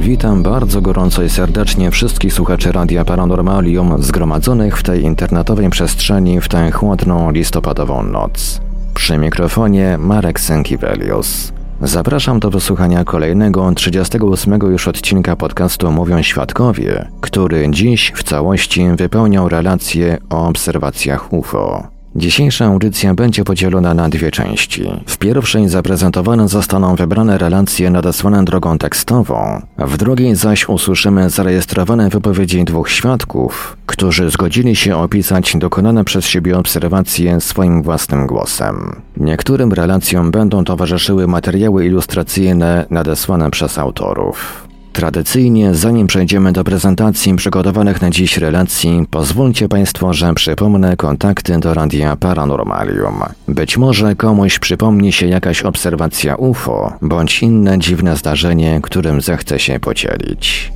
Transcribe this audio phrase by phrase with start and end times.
[0.00, 6.48] Witam bardzo gorąco i serdecznie wszystkich słuchaczy Radia Paranormalium zgromadzonych w tej internetowej przestrzeni w
[6.48, 8.60] tę chłodną listopadową noc.
[8.94, 11.52] Przy mikrofonie Marek Sękiewelius.
[11.82, 19.48] Zapraszam do wysłuchania kolejnego 38 już odcinka podcastu Mówią Świadkowie, który dziś w całości wypełniał
[19.48, 21.95] relacje o obserwacjach UFO.
[22.16, 24.90] Dzisiejsza audycja będzie podzielona na dwie części.
[25.06, 32.64] W pierwszej zaprezentowane zostaną wybrane relacje nadesłane drogą tekstową, w drugiej zaś usłyszymy zarejestrowane wypowiedzi
[32.64, 39.02] dwóch świadków, którzy zgodzili się opisać dokonane przez siebie obserwacje swoim własnym głosem.
[39.16, 44.66] Niektórym relacjom będą towarzyszyły materiały ilustracyjne nadesłane przez autorów.
[44.96, 51.74] Tradycyjnie, zanim przejdziemy do prezentacji przygotowanych na dziś relacji, pozwólcie Państwo, że przypomnę kontakty do
[51.74, 53.20] Radia Paranormalium.
[53.48, 59.80] Być może komuś przypomni się jakaś obserwacja UFO, bądź inne dziwne zdarzenie, którym zechce się
[59.80, 60.75] podzielić.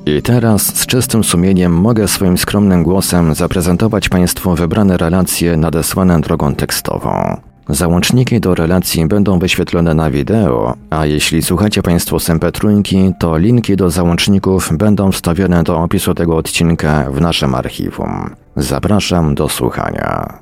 [0.07, 6.55] I teraz z czystym sumieniem mogę swoim skromnym głosem zaprezentować Państwu wybrane relacje nadesłane drogą
[6.55, 7.41] tekstową.
[7.69, 13.91] Załączniki do relacji będą wyświetlone na wideo, a jeśli słuchacie Państwo MP3, to linki do
[13.91, 18.31] załączników będą wstawione do opisu tego odcinka w naszym archiwum.
[18.57, 20.39] Zapraszam do słuchania.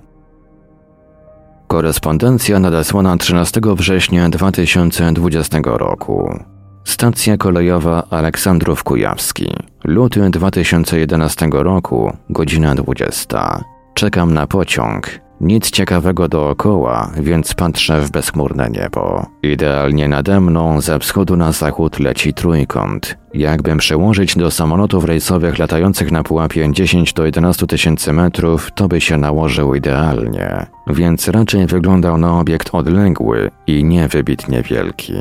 [1.66, 6.38] Korespondencja nadesłana 13 września 2020 roku.
[6.84, 9.52] Stacja kolejowa Aleksandrów Kujawski.
[9.84, 13.64] Luty 2011 roku, godzina 20.
[13.94, 15.23] Czekam na pociąg.
[15.41, 19.27] Nic ciekawego dookoła, więc patrzę w bezchmurne niebo.
[19.43, 23.16] Idealnie nade mną ze wschodu na zachód leci trójkąt.
[23.34, 29.01] Jakbym przełożyć do samolotów rejsowych latających na pułapie 10 do 11 tysięcy metrów, to by
[29.01, 30.66] się nałożył idealnie.
[30.86, 35.13] Więc raczej wyglądał na obiekt odległy i niewybitnie wielki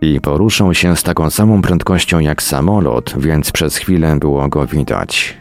[0.00, 5.40] i poruszał się z taką samą prędkością jak samolot, więc przez chwilę było go widać.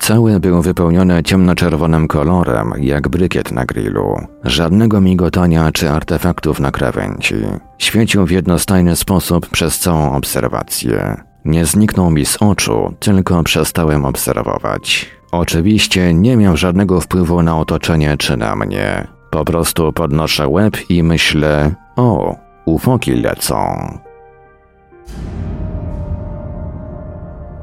[0.00, 4.18] Cały był wypełniony ciemnoczerwonym kolorem, jak brykiet na grillu.
[4.44, 7.34] Żadnego migotania czy artefaktów na krawędzi.
[7.78, 11.16] Świecił w jednostajny sposób przez całą obserwację.
[11.44, 15.10] Nie zniknął mi z oczu, tylko przestałem obserwować.
[15.32, 19.06] Oczywiście nie miał żadnego wpływu na otoczenie czy na mnie.
[19.30, 23.54] Po prostu podnoszę łeb i myślę: o, ufoki lecą.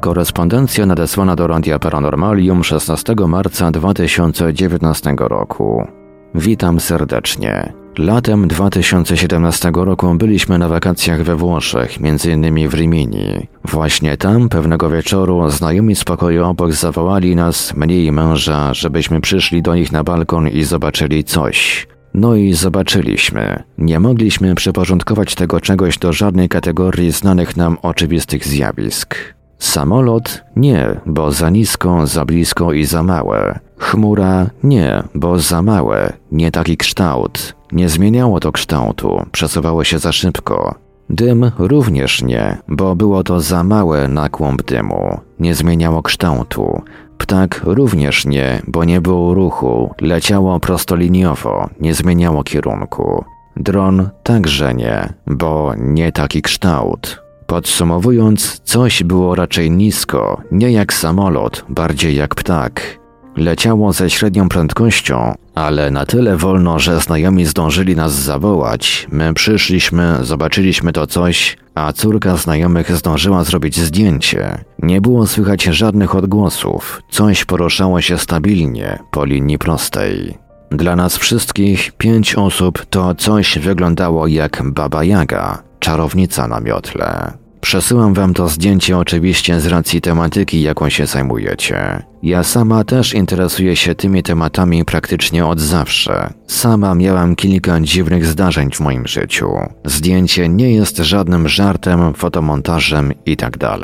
[0.08, 5.88] Korespondencja nadesłana do Radia Paranormalium 16 marca 2019 roku.
[6.36, 7.74] Witam serdecznie.
[7.98, 12.70] Latem 2017 roku byliśmy na wakacjach we Włoszech, m.in.
[12.70, 13.48] w Rimini.
[13.66, 19.62] Właśnie tam pewnego wieczoru znajomi z pokoju obok zawołali nas, mnie i męża, żebyśmy przyszli
[19.62, 21.88] do nich na balkon i zobaczyli coś.
[22.14, 23.64] No i zobaczyliśmy.
[23.78, 29.37] Nie mogliśmy przyporządkować tego czegoś do żadnej kategorii znanych nam oczywistych zjawisk.
[29.60, 30.44] Samolot?
[30.56, 33.60] Nie, bo za nisko, za blisko i za małe.
[33.78, 34.50] Chmura?
[34.64, 37.56] Nie, bo za małe, nie taki kształt.
[37.72, 40.76] Nie zmieniało to kształtu, przesuwało się za szybko.
[41.10, 45.20] Dym również nie, bo było to za małe na kłąb dymu.
[45.40, 46.82] Nie zmieniało kształtu.
[47.18, 53.26] Ptak również nie, bo nie było ruchu, leciało prostoliniowo, nie zmieniało kierunku.
[53.56, 57.27] Dron także nie, bo nie taki kształt.
[57.48, 63.00] Podsumowując, coś było raczej nisko, nie jak samolot, bardziej jak ptak.
[63.38, 69.08] Leciało ze średnią prędkością, ale na tyle wolno, że znajomi zdążyli nas zawołać.
[69.12, 74.58] My przyszliśmy, zobaczyliśmy to coś, a córka znajomych zdążyła zrobić zdjęcie.
[74.80, 80.38] Nie było słychać żadnych odgłosów, coś poruszało się stabilnie po linii prostej.
[80.72, 87.32] Dla nas wszystkich pięć osób to coś wyglądało jak Baba Jaga, czarownica na miotle.
[87.62, 92.04] Przesyłam wam to zdjęcie oczywiście z racji tematyki, jaką się zajmujecie.
[92.24, 96.34] Ja sama też interesuję się tymi tematami praktycznie od zawsze.
[96.48, 99.48] Sama miałam kilka dziwnych zdarzeń w moim życiu.
[99.86, 103.58] Zdjęcie nie jest żadnym żartem, fotomontażem itd.
[103.60, 103.82] Tak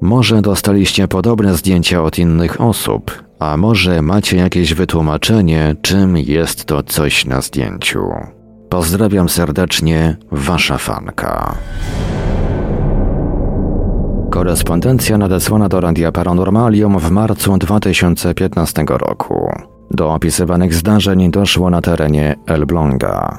[0.00, 6.82] może dostaliście podobne zdjęcia od innych osób, a może macie jakieś wytłumaczenie, czym jest to
[6.82, 8.00] coś na zdjęciu.
[8.70, 11.54] Pozdrawiam serdecznie, wasza fanka.
[14.30, 19.50] Korespondencja nadesłana do Radia Paranormalium w marcu 2015 roku.
[19.90, 23.38] Do opisywanych zdarzeń doszło na terenie Elbląga.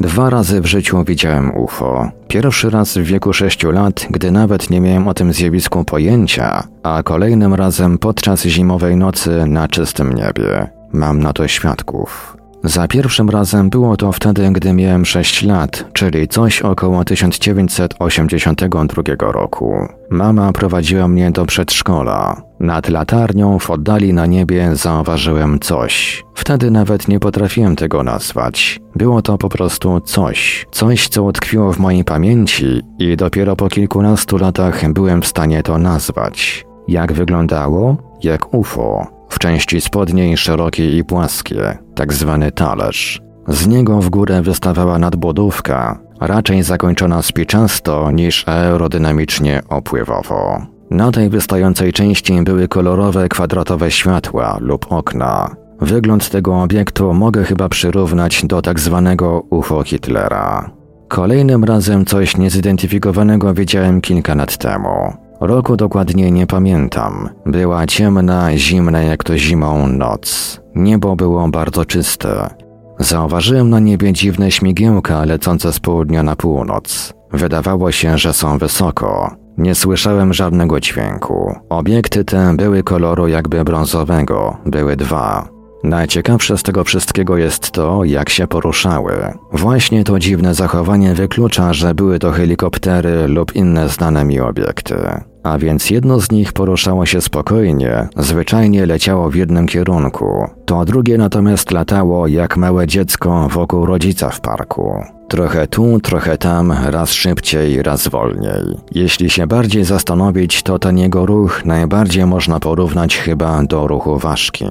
[0.00, 2.10] Dwa razy w życiu widziałem UFO.
[2.28, 7.02] Pierwszy raz w wieku 6 lat, gdy nawet nie miałem o tym zjawisku pojęcia, a
[7.02, 10.70] kolejnym razem podczas zimowej nocy na czystym niebie.
[10.92, 12.41] Mam na to świadków.
[12.64, 19.88] Za pierwszym razem było to wtedy, gdy miałem 6 lat, czyli coś około 1982 roku.
[20.10, 22.42] Mama prowadziła mnie do przedszkola.
[22.60, 26.24] Nad latarnią w oddali na niebie zauważyłem coś.
[26.34, 28.80] Wtedy nawet nie potrafiłem tego nazwać.
[28.96, 30.66] Było to po prostu coś.
[30.70, 35.78] Coś, co utkwiło w mojej pamięci i dopiero po kilkunastu latach byłem w stanie to
[35.78, 36.66] nazwać.
[36.88, 37.96] Jak wyglądało?
[38.22, 43.20] Jak UFO w części spodniej szerokie i płaskie, tak zwany talerz.
[43.48, 50.66] Z niego w górę wystawała nadbudówka, raczej zakończona spiczasto niż aerodynamicznie opływowo.
[50.90, 55.56] Na tej wystającej części były kolorowe kwadratowe światła lub okna.
[55.80, 60.70] Wygląd tego obiektu mogę chyba przyrównać do tak zwanego UFO Hitlera.
[61.08, 65.12] Kolejnym razem coś niezidentyfikowanego widziałem kilka lat temu.
[65.44, 67.28] Roku dokładnie nie pamiętam.
[67.46, 70.60] Była ciemna, zimna jak to zimą noc.
[70.74, 72.54] Niebo było bardzo czyste.
[72.98, 77.12] Zauważyłem na niebie dziwne śmigiełka lecące z południa na północ.
[77.32, 79.36] Wydawało się, że są wysoko.
[79.58, 81.54] Nie słyszałem żadnego dźwięku.
[81.68, 85.48] Obiekty te były koloru jakby brązowego, były dwa.
[85.84, 89.12] Najciekawsze z tego wszystkiego jest to, jak się poruszały.
[89.52, 94.94] Właśnie to dziwne zachowanie wyklucza, że były to helikoptery lub inne znane mi obiekty.
[95.42, 100.48] A więc jedno z nich poruszało się spokojnie, zwyczajnie leciało w jednym kierunku.
[100.64, 105.04] To drugie natomiast latało jak małe dziecko wokół rodzica w parku.
[105.28, 108.78] Trochę tu, trochę tam, raz szybciej, raz wolniej.
[108.94, 114.64] Jeśli się bardziej zastanowić, to ten jego ruch najbardziej można porównać chyba do ruchu ważki.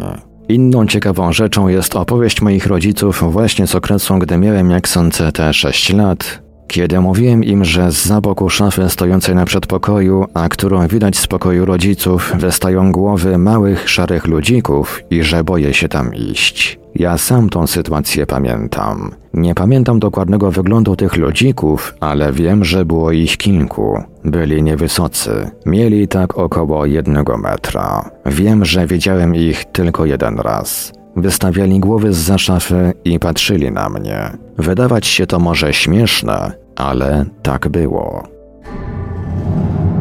[0.49, 5.53] Inną ciekawą rzeczą jest opowieść moich rodziców właśnie z okresu, gdy miałem jak sądzę te
[5.53, 6.41] 6 lat.
[6.71, 11.65] Kiedy mówiłem im, że z boku szafy stojącej na przedpokoju, a którą widać z pokoju
[11.65, 16.79] rodziców, wystają głowy małych, szarych ludzików i że boję się tam iść.
[16.95, 19.11] Ja sam tą sytuację pamiętam.
[19.33, 24.03] Nie pamiętam dokładnego wyglądu tych ludzików, ale wiem, że było ich kilku.
[24.25, 25.51] Byli niewysocy.
[25.65, 28.09] Mieli tak około jednego metra.
[28.25, 30.93] Wiem, że widziałem ich tylko jeden raz.
[31.15, 34.31] Wystawiali głowy z za szafy i patrzyli na mnie.
[34.57, 38.23] Wydawać się to może śmieszne, ale tak było.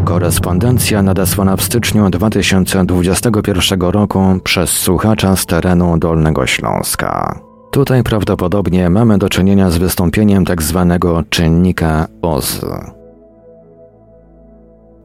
[0.05, 7.41] Korespondencja nadesłana w styczniu 2021 roku przez słuchacza z terenu Dolnego Śląska.
[7.71, 12.61] Tutaj prawdopodobnie mamy do czynienia z wystąpieniem tak zwanego czynnika OZ.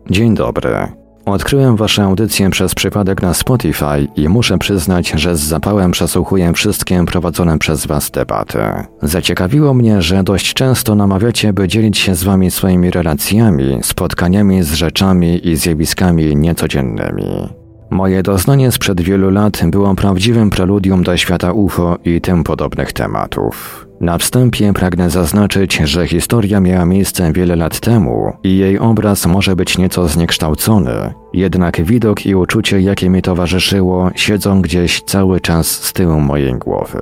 [0.09, 1.04] Dzień dobry.
[1.25, 7.05] Odkryłem Wasze audycje przez przypadek na Spotify i muszę przyznać, że z zapałem przesłuchuję wszystkie
[7.05, 8.59] prowadzone przez Was debaty.
[9.01, 14.73] Zaciekawiło mnie, że dość często namawiacie, by dzielić się z Wami swoimi relacjami, spotkaniami z
[14.73, 17.49] rzeczami i zjawiskami niecodziennymi.
[17.89, 23.84] Moje doznanie sprzed wielu lat było prawdziwym preludium do świata UFO i tym podobnych tematów.
[23.99, 29.55] Na wstępie pragnę zaznaczyć, że historia miała miejsce wiele lat temu i jej obraz może
[29.55, 35.93] być nieco zniekształcony, jednak widok i uczucie, jakie mi towarzyszyło, siedzą gdzieś cały czas z
[35.93, 36.99] tyłu mojej głowy.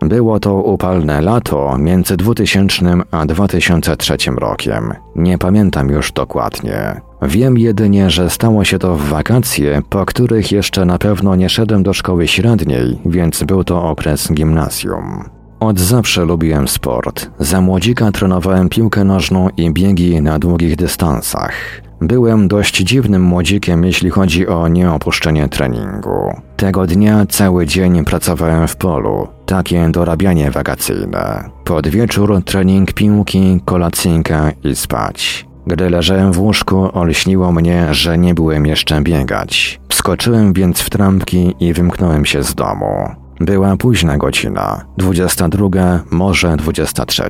[0.00, 4.94] Było to upalne lato między 2000 a 2003 rokiem.
[5.16, 7.00] Nie pamiętam już dokładnie.
[7.22, 11.82] Wiem jedynie, że stało się to w wakacje, po których jeszcze na pewno nie szedłem
[11.82, 15.24] do szkoły średniej, więc był to okres gimnazjum.
[15.62, 17.30] Od zawsze lubiłem sport.
[17.38, 21.52] Za młodzika trenowałem piłkę nożną i biegi na długich dystansach.
[22.00, 26.40] Byłem dość dziwnym młodzikiem, jeśli chodzi o nieopuszczenie treningu.
[26.56, 31.50] Tego dnia cały dzień pracowałem w polu, takie dorabianie wakacyjne.
[31.64, 35.46] Pod wieczór trening piłki, kolacyjka i spać.
[35.66, 39.80] Gdy leżałem w łóżku, olśniło mnie, że nie byłem jeszcze biegać.
[39.88, 43.21] Wskoczyłem więc w trampki i wymknąłem się z domu.
[43.44, 45.68] Była późna godzina, 22,
[46.10, 47.22] może 23.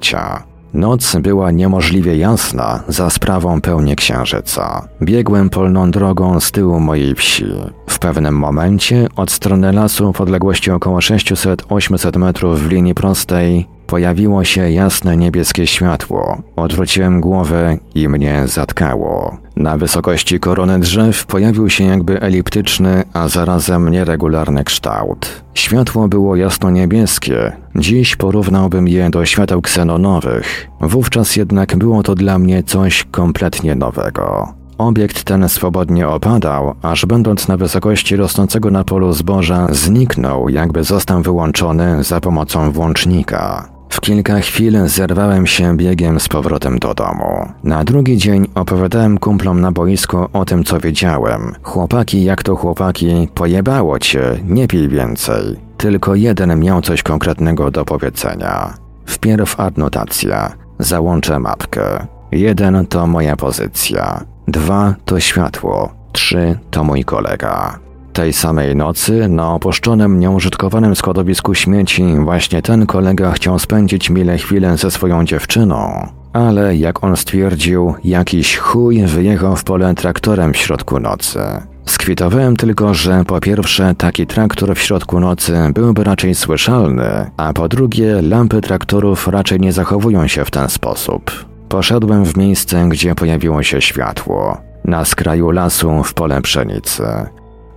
[0.74, 4.88] Noc była niemożliwie jasna za sprawą pełni księżyca.
[5.02, 7.46] Biegłem polną drogą z tyłu mojej wsi.
[7.86, 14.44] W pewnym momencie od strony lasu w odległości około 600-800 metrów w linii prostej pojawiło
[14.44, 16.42] się jasne niebieskie światło.
[16.56, 19.36] Odwróciłem głowę i mnie zatkało.
[19.56, 25.42] Na wysokości korony drzew pojawił się jakby eliptyczny, a zarazem nieregularny kształt.
[25.54, 27.52] Światło było jasno-niebieskie.
[27.76, 30.68] Dziś porównałbym je do świateł ksenonowych.
[30.80, 34.54] Wówczas jednak było to dla mnie coś kompletnie nowego.
[34.78, 41.22] Obiekt ten swobodnie opadał, aż będąc na wysokości rosnącego na polu zboża, zniknął, jakby został
[41.22, 43.71] wyłączony za pomocą włącznika.
[44.02, 47.48] Kilka chwil zerwałem się biegiem z powrotem do domu.
[47.64, 51.54] Na drugi dzień opowiadałem kumplom na boisku o tym, co wiedziałem.
[51.62, 55.56] Chłopaki, jak to chłopaki, pojebało cię, nie pij więcej.
[55.76, 58.74] Tylko jeden miał coś konkretnego do powiedzenia.
[59.06, 60.52] Wpierw adnotacja.
[60.78, 62.06] Załączę mapkę.
[62.32, 64.24] Jeden to moja pozycja.
[64.48, 65.92] Dwa to światło.
[66.12, 67.78] Trzy to mój kolega.
[68.12, 74.76] Tej samej nocy na opuszczonym, nieużytkowanym składowisku śmieci właśnie ten kolega chciał spędzić mile chwilę
[74.76, 76.08] ze swoją dziewczyną.
[76.32, 81.38] Ale jak on stwierdził, jakiś chuj wyjechał w pole traktorem w środku nocy.
[81.86, 87.68] Skwitowałem tylko, że po pierwsze taki traktor w środku nocy byłby raczej słyszalny, a po
[87.68, 91.30] drugie lampy traktorów raczej nie zachowują się w ten sposób.
[91.68, 94.56] Poszedłem w miejsce, gdzie pojawiło się światło.
[94.84, 97.04] Na skraju lasu w pole pszenicy.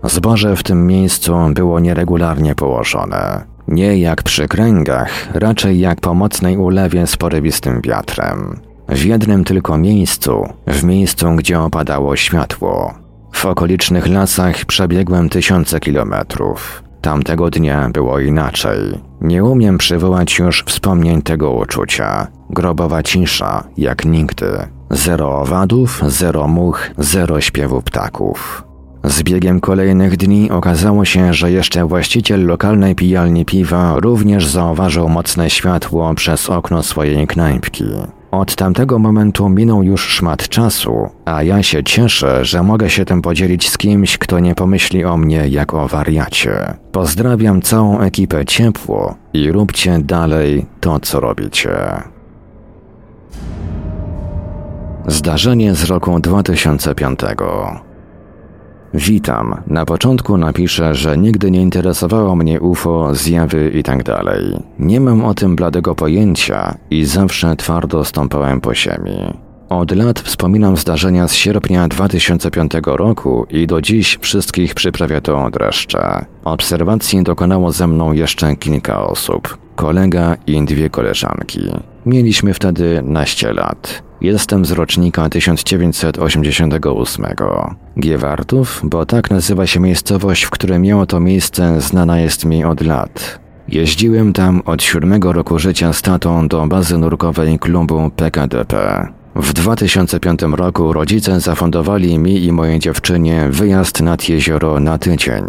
[0.05, 3.43] Zboże w tym miejscu było nieregularnie położone.
[3.67, 8.59] Nie jak przy kręgach, raczej jak po mocnej ulewie z porywistym wiatrem.
[8.89, 12.93] W jednym tylko miejscu, w miejscu, gdzie opadało światło.
[13.33, 16.83] W okolicznych lasach przebiegłem tysiące kilometrów.
[17.01, 18.79] Tamtego dnia było inaczej.
[19.21, 22.27] Nie umiem przywołać już wspomnień tego uczucia.
[22.49, 24.45] Grobowa cisza, jak nigdy.
[24.89, 28.63] Zero owadów, zero much, zero śpiewu ptaków.
[29.07, 35.49] Z biegiem kolejnych dni okazało się, że jeszcze właściciel lokalnej pijalni piwa również zauważył mocne
[35.49, 37.83] światło przez okno swojej knajpki.
[38.31, 43.21] Od tamtego momentu minął już szmat czasu, a ja się cieszę, że mogę się tym
[43.21, 46.73] podzielić z kimś, kto nie pomyśli o mnie jak o wariacie.
[46.91, 51.77] Pozdrawiam całą ekipę ciepło i róbcie dalej to, co robicie.
[55.07, 57.19] Zdarzenie z roku 2005.
[58.95, 59.61] Witam.
[59.67, 64.03] Na początku napiszę, że nigdy nie interesowało mnie UFO, zjawy itd.
[64.03, 64.25] Tak
[64.79, 69.33] nie mam o tym bladego pojęcia i zawsze twardo stąpałem po ziemi.
[69.69, 76.25] Od lat wspominam zdarzenia z sierpnia 2005 roku i do dziś wszystkich przyprawia to dreszcze.
[76.43, 79.64] Obserwacji dokonało ze mną jeszcze kilka osób.
[79.75, 81.59] Kolega i dwie koleżanki.
[82.05, 84.03] Mieliśmy wtedy naście lat.
[84.21, 87.25] Jestem z rocznika 1988.
[87.99, 92.81] Giewartów, bo tak nazywa się miejscowość, w której miało to miejsce, znana jest mi od
[92.81, 93.39] lat.
[93.67, 99.07] Jeździłem tam od siódmego roku życia z tatą do bazy nurkowej klubu PKDP.
[99.35, 105.43] W 2005 roku rodzice zafundowali mi i mojej dziewczynie wyjazd nad jezioro na tydzień.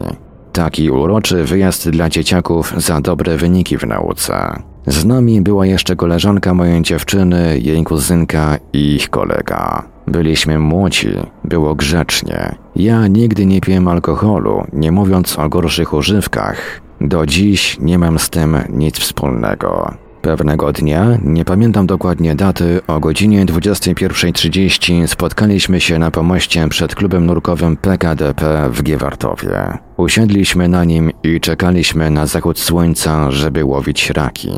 [0.56, 4.62] Taki uroczy wyjazd dla dzieciaków za dobre wyniki w nauce.
[4.86, 9.82] Z nami była jeszcze koleżanka mojej dziewczyny, jej kuzynka i ich kolega.
[10.06, 11.08] Byliśmy młodzi,
[11.44, 12.54] było grzecznie.
[12.76, 16.80] Ja nigdy nie piłem alkoholu, nie mówiąc o gorszych używkach.
[17.00, 19.94] Do dziś nie mam z tym nic wspólnego.
[20.26, 27.26] Pewnego dnia, nie pamiętam dokładnie daty, o godzinie 21.30 spotkaliśmy się na pomoście przed klubem
[27.26, 29.78] nurkowym PKDP w Giewartowie.
[29.96, 34.50] Usiedliśmy na nim i czekaliśmy na zachód słońca, żeby łowić raki.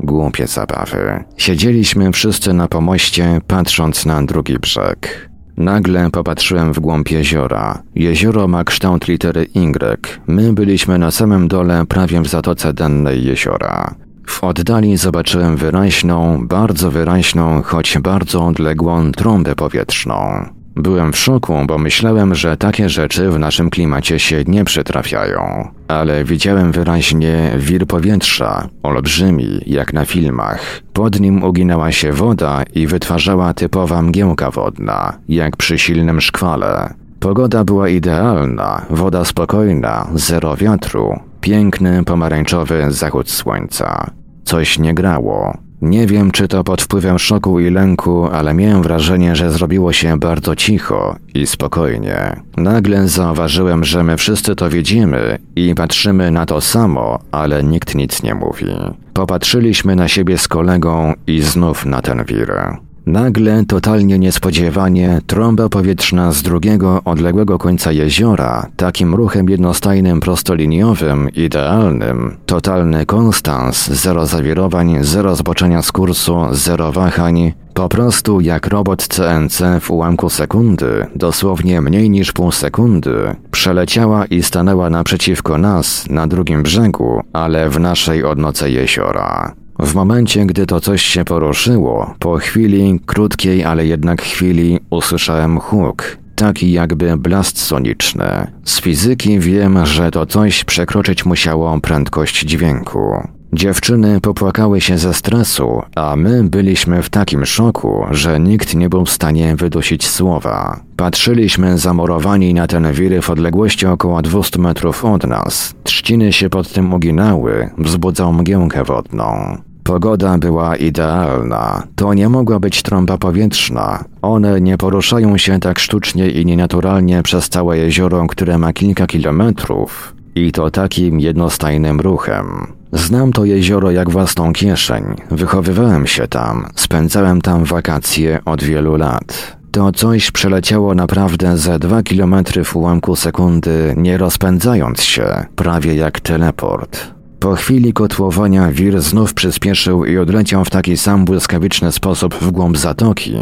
[0.00, 1.24] Głupie zabawy.
[1.36, 5.30] Siedzieliśmy wszyscy na pomoście, patrząc na drugi brzeg.
[5.56, 7.82] Nagle popatrzyłem w głąb jeziora.
[7.94, 9.98] Jezioro ma kształt litery Y.
[10.26, 14.05] My byliśmy na samym dole, prawie w zatoce dennej jeziora.
[14.26, 20.46] W oddali zobaczyłem wyraźną, bardzo wyraźną, choć bardzo odległą trąbę powietrzną.
[20.76, 25.68] Byłem w szoku, bo myślałem, że takie rzeczy w naszym klimacie się nie przytrafiają.
[25.88, 30.82] Ale widziałem wyraźnie wir powietrza, olbrzymi, jak na filmach.
[30.92, 36.94] Pod nim uginała się woda i wytwarzała typowa mgiełka wodna, jak przy silnym szkwale.
[37.20, 44.10] Pogoda była idealna, woda spokojna, zero wiatru, piękny pomarańczowy zachód słońca.
[44.44, 45.58] Coś nie grało.
[45.82, 50.18] Nie wiem, czy to pod wpływem szoku i lęku, ale miałem wrażenie, że zrobiło się
[50.18, 52.40] bardzo cicho i spokojnie.
[52.56, 58.22] Nagle zauważyłem, że my wszyscy to widzimy i patrzymy na to samo, ale nikt nic
[58.22, 58.66] nie mówi.
[59.12, 62.76] Popatrzyliśmy na siebie z kolegą i znów na ten wir.
[63.06, 72.36] Nagle, totalnie niespodziewanie, trąba powietrzna z drugiego odległego końca jeziora, takim ruchem jednostajnym prostoliniowym, idealnym,
[72.46, 79.62] totalny konstans, zero zawirowań, zero zboczenia z kursu, zero wahań, po prostu jak robot CNC
[79.80, 86.62] w ułamku sekundy, dosłownie mniej niż pół sekundy, przeleciała i stanęła naprzeciwko nas, na drugim
[86.62, 89.65] brzegu, ale w naszej odnoce jeziora.
[89.78, 96.18] W momencie, gdy to coś się poruszyło, po chwili, krótkiej, ale jednak chwili, usłyszałem huk,
[96.34, 98.52] taki jakby blast soniczny.
[98.64, 103.28] Z fizyki wiem, że to coś przekroczyć musiało prędkość dźwięku.
[103.52, 109.04] Dziewczyny popłakały się ze stresu, a my byliśmy w takim szoku, że nikt nie był
[109.04, 110.80] w stanie wydusić słowa.
[110.96, 115.74] Patrzyliśmy zamurowani na ten wiry w odległości około 200 metrów od nas.
[115.84, 119.56] Trzciny się pod tym uginały, wzbudzał mgiełkę wodną.
[119.86, 121.82] Pogoda była idealna.
[121.96, 124.04] To nie mogła być trąba powietrzna.
[124.22, 130.14] One nie poruszają się tak sztucznie i nienaturalnie przez całe jezioro, które ma kilka kilometrów.
[130.34, 132.75] I to takim jednostajnym ruchem.
[132.92, 135.04] Znam to jezioro jak własną kieszeń.
[135.30, 139.56] Wychowywałem się tam, spędzałem tam wakacje od wielu lat.
[139.70, 146.20] To coś przeleciało naprawdę ze dwa kilometry w ułamku sekundy, nie rozpędzając się, prawie jak
[146.20, 147.16] teleport.
[147.40, 152.76] Po chwili kotłowania wir znów przyspieszył i odleciał w taki sam błyskawiczny sposób w głąb
[152.76, 153.36] zatoki.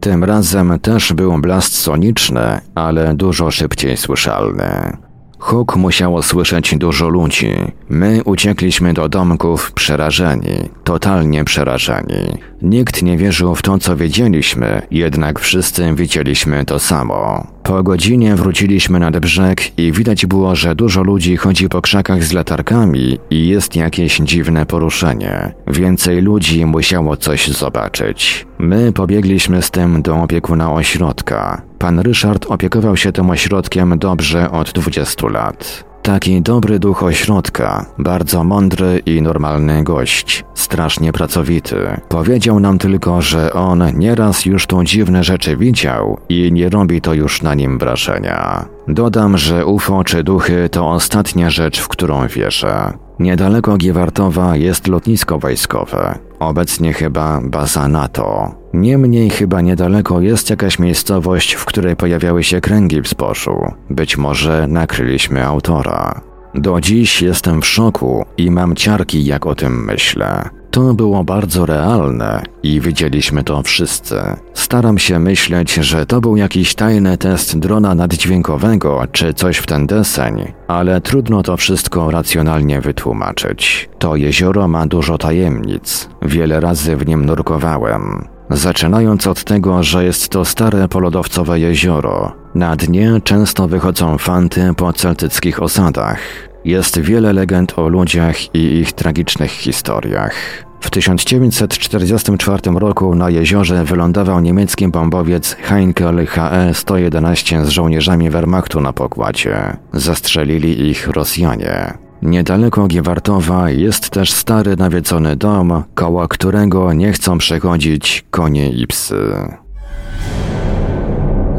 [0.00, 4.96] Tym razem też był blast soniczny, ale dużo szybciej słyszalny.
[5.38, 7.54] Huk musiało słyszeć dużo ludzi.
[7.88, 12.38] My uciekliśmy do domków przerażeni, totalnie przerażeni.
[12.62, 17.46] Nikt nie wierzył w to, co wiedzieliśmy, jednak wszyscy widzieliśmy to samo.
[17.62, 22.32] Po godzinie wróciliśmy nad brzeg i widać było, że dużo ludzi chodzi po krzakach z
[22.32, 25.54] latarkami i jest jakieś dziwne poruszenie.
[25.66, 28.46] Więcej ludzi musiało coś zobaczyć.
[28.58, 31.62] My pobiegliśmy z tym do opiekuna ośrodka.
[31.78, 35.84] Pan Ryszard opiekował się tym ośrodkiem dobrze od 20 lat.
[36.02, 41.76] Taki dobry duch ośrodka, bardzo mądry i normalny gość, strasznie pracowity.
[42.08, 47.14] Powiedział nam tylko, że on nieraz już tu dziwne rzeczy widział i nie robi to
[47.14, 48.66] już na nim wrażenia.
[48.88, 52.92] Dodam, że UFO czy duchy to ostatnia rzecz, w którą wierzę.
[53.18, 58.54] Niedaleko Giewartowa jest lotnisko wojskowe, obecnie chyba baza NATO.
[58.76, 63.72] Niemniej chyba niedaleko jest jakaś miejscowość, w której pojawiały się kręgi w zbożu.
[63.90, 66.20] Być może nakryliśmy autora.
[66.54, 70.48] Do dziś jestem w szoku i mam ciarki, jak o tym myślę.
[70.70, 74.20] To było bardzo realne i widzieliśmy to wszyscy.
[74.54, 79.86] Staram się myśleć, że to był jakiś tajny test drona naddźwiękowego czy coś w ten
[79.86, 83.88] deseń, ale trudno to wszystko racjonalnie wytłumaczyć.
[83.98, 86.08] To jezioro ma dużo tajemnic.
[86.22, 88.35] Wiele razy w nim nurkowałem.
[88.50, 92.32] Zaczynając od tego, że jest to stare polodowcowe jezioro.
[92.54, 96.18] Na dnie często wychodzą fanty po celtyckich osadach.
[96.64, 100.34] Jest wiele legend o ludziach i ich tragicznych historiach.
[100.80, 109.76] W 1944 roku na jeziorze wylądował niemiecki bombowiec Heinkel HE-111 z żołnierzami Wehrmachtu na pokładzie.
[109.92, 112.05] Zastrzelili ich Rosjanie.
[112.26, 119.16] Niedaleko Giewartowa jest też stary nawiedzony dom, koło którego nie chcą przechodzić konie i psy.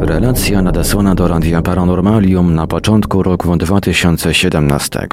[0.00, 5.08] Relacja nadesłana do Radia Paranormalium na początku roku 2017.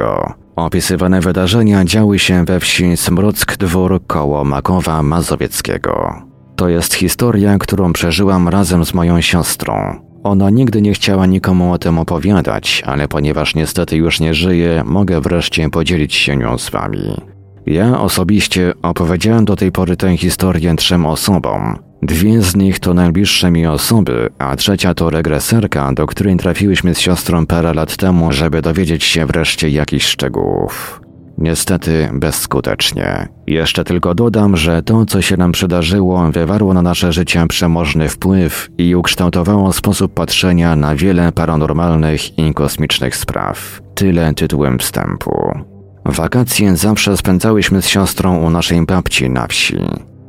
[0.56, 6.22] Opisywane wydarzenia działy się we wsi Smrock Dwór koło Makowa Mazowieckiego.
[6.56, 10.05] To jest historia, którą przeżyłam razem z moją siostrą.
[10.26, 15.22] Ona nigdy nie chciała nikomu o tym opowiadać, ale ponieważ niestety już nie żyje, mogę
[15.22, 17.22] wreszcie podzielić się nią z wami.
[17.66, 21.80] Ja osobiście opowiedziałem do tej pory tę historię trzem osobom.
[22.02, 27.00] Dwie z nich to najbliższe mi osoby, a trzecia to regreserka, do której trafiłyśmy z
[27.00, 31.05] siostrą parę lat temu, żeby dowiedzieć się wreszcie jakichś szczegółów.
[31.38, 33.28] Niestety bezskutecznie.
[33.48, 38.70] Jeszcze tylko dodam, że to, co się nam przydarzyło, wywarło na nasze życie przemożny wpływ
[38.78, 43.82] i ukształtowało sposób patrzenia na wiele paranormalnych i kosmicznych spraw.
[43.96, 45.60] Tyle tytułem wstępu.
[46.06, 49.78] Wakacje zawsze spędzałyśmy z siostrą u naszej babci na wsi.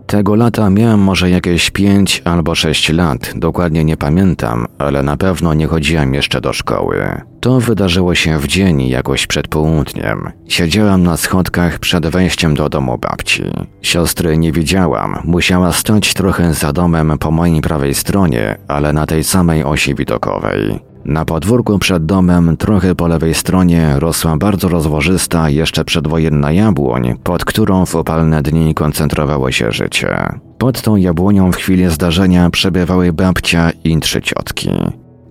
[0.07, 5.55] Tego lata miałem może jakieś pięć albo sześć lat, dokładnie nie pamiętam, ale na pewno
[5.55, 7.21] nie chodziłem jeszcze do szkoły.
[7.41, 10.31] To wydarzyło się w dzień, jakoś przed południem.
[10.49, 13.43] Siedziałam na schodkach przed wejściem do domu babci.
[13.83, 19.25] Siostry nie widziałam, musiała stać trochę za domem po mojej prawej stronie, ale na tej
[19.25, 20.81] samej osi widokowej.
[21.07, 27.45] Na podwórku przed domem, trochę po lewej stronie, rosła bardzo rozłożysta, jeszcze przedwojenna jabłoń, pod
[27.45, 30.39] którą w upalne dni koncentrowało się życie.
[30.59, 34.71] Pod tą jabłonią w chwili zdarzenia przebywały babcia i trzy ciotki.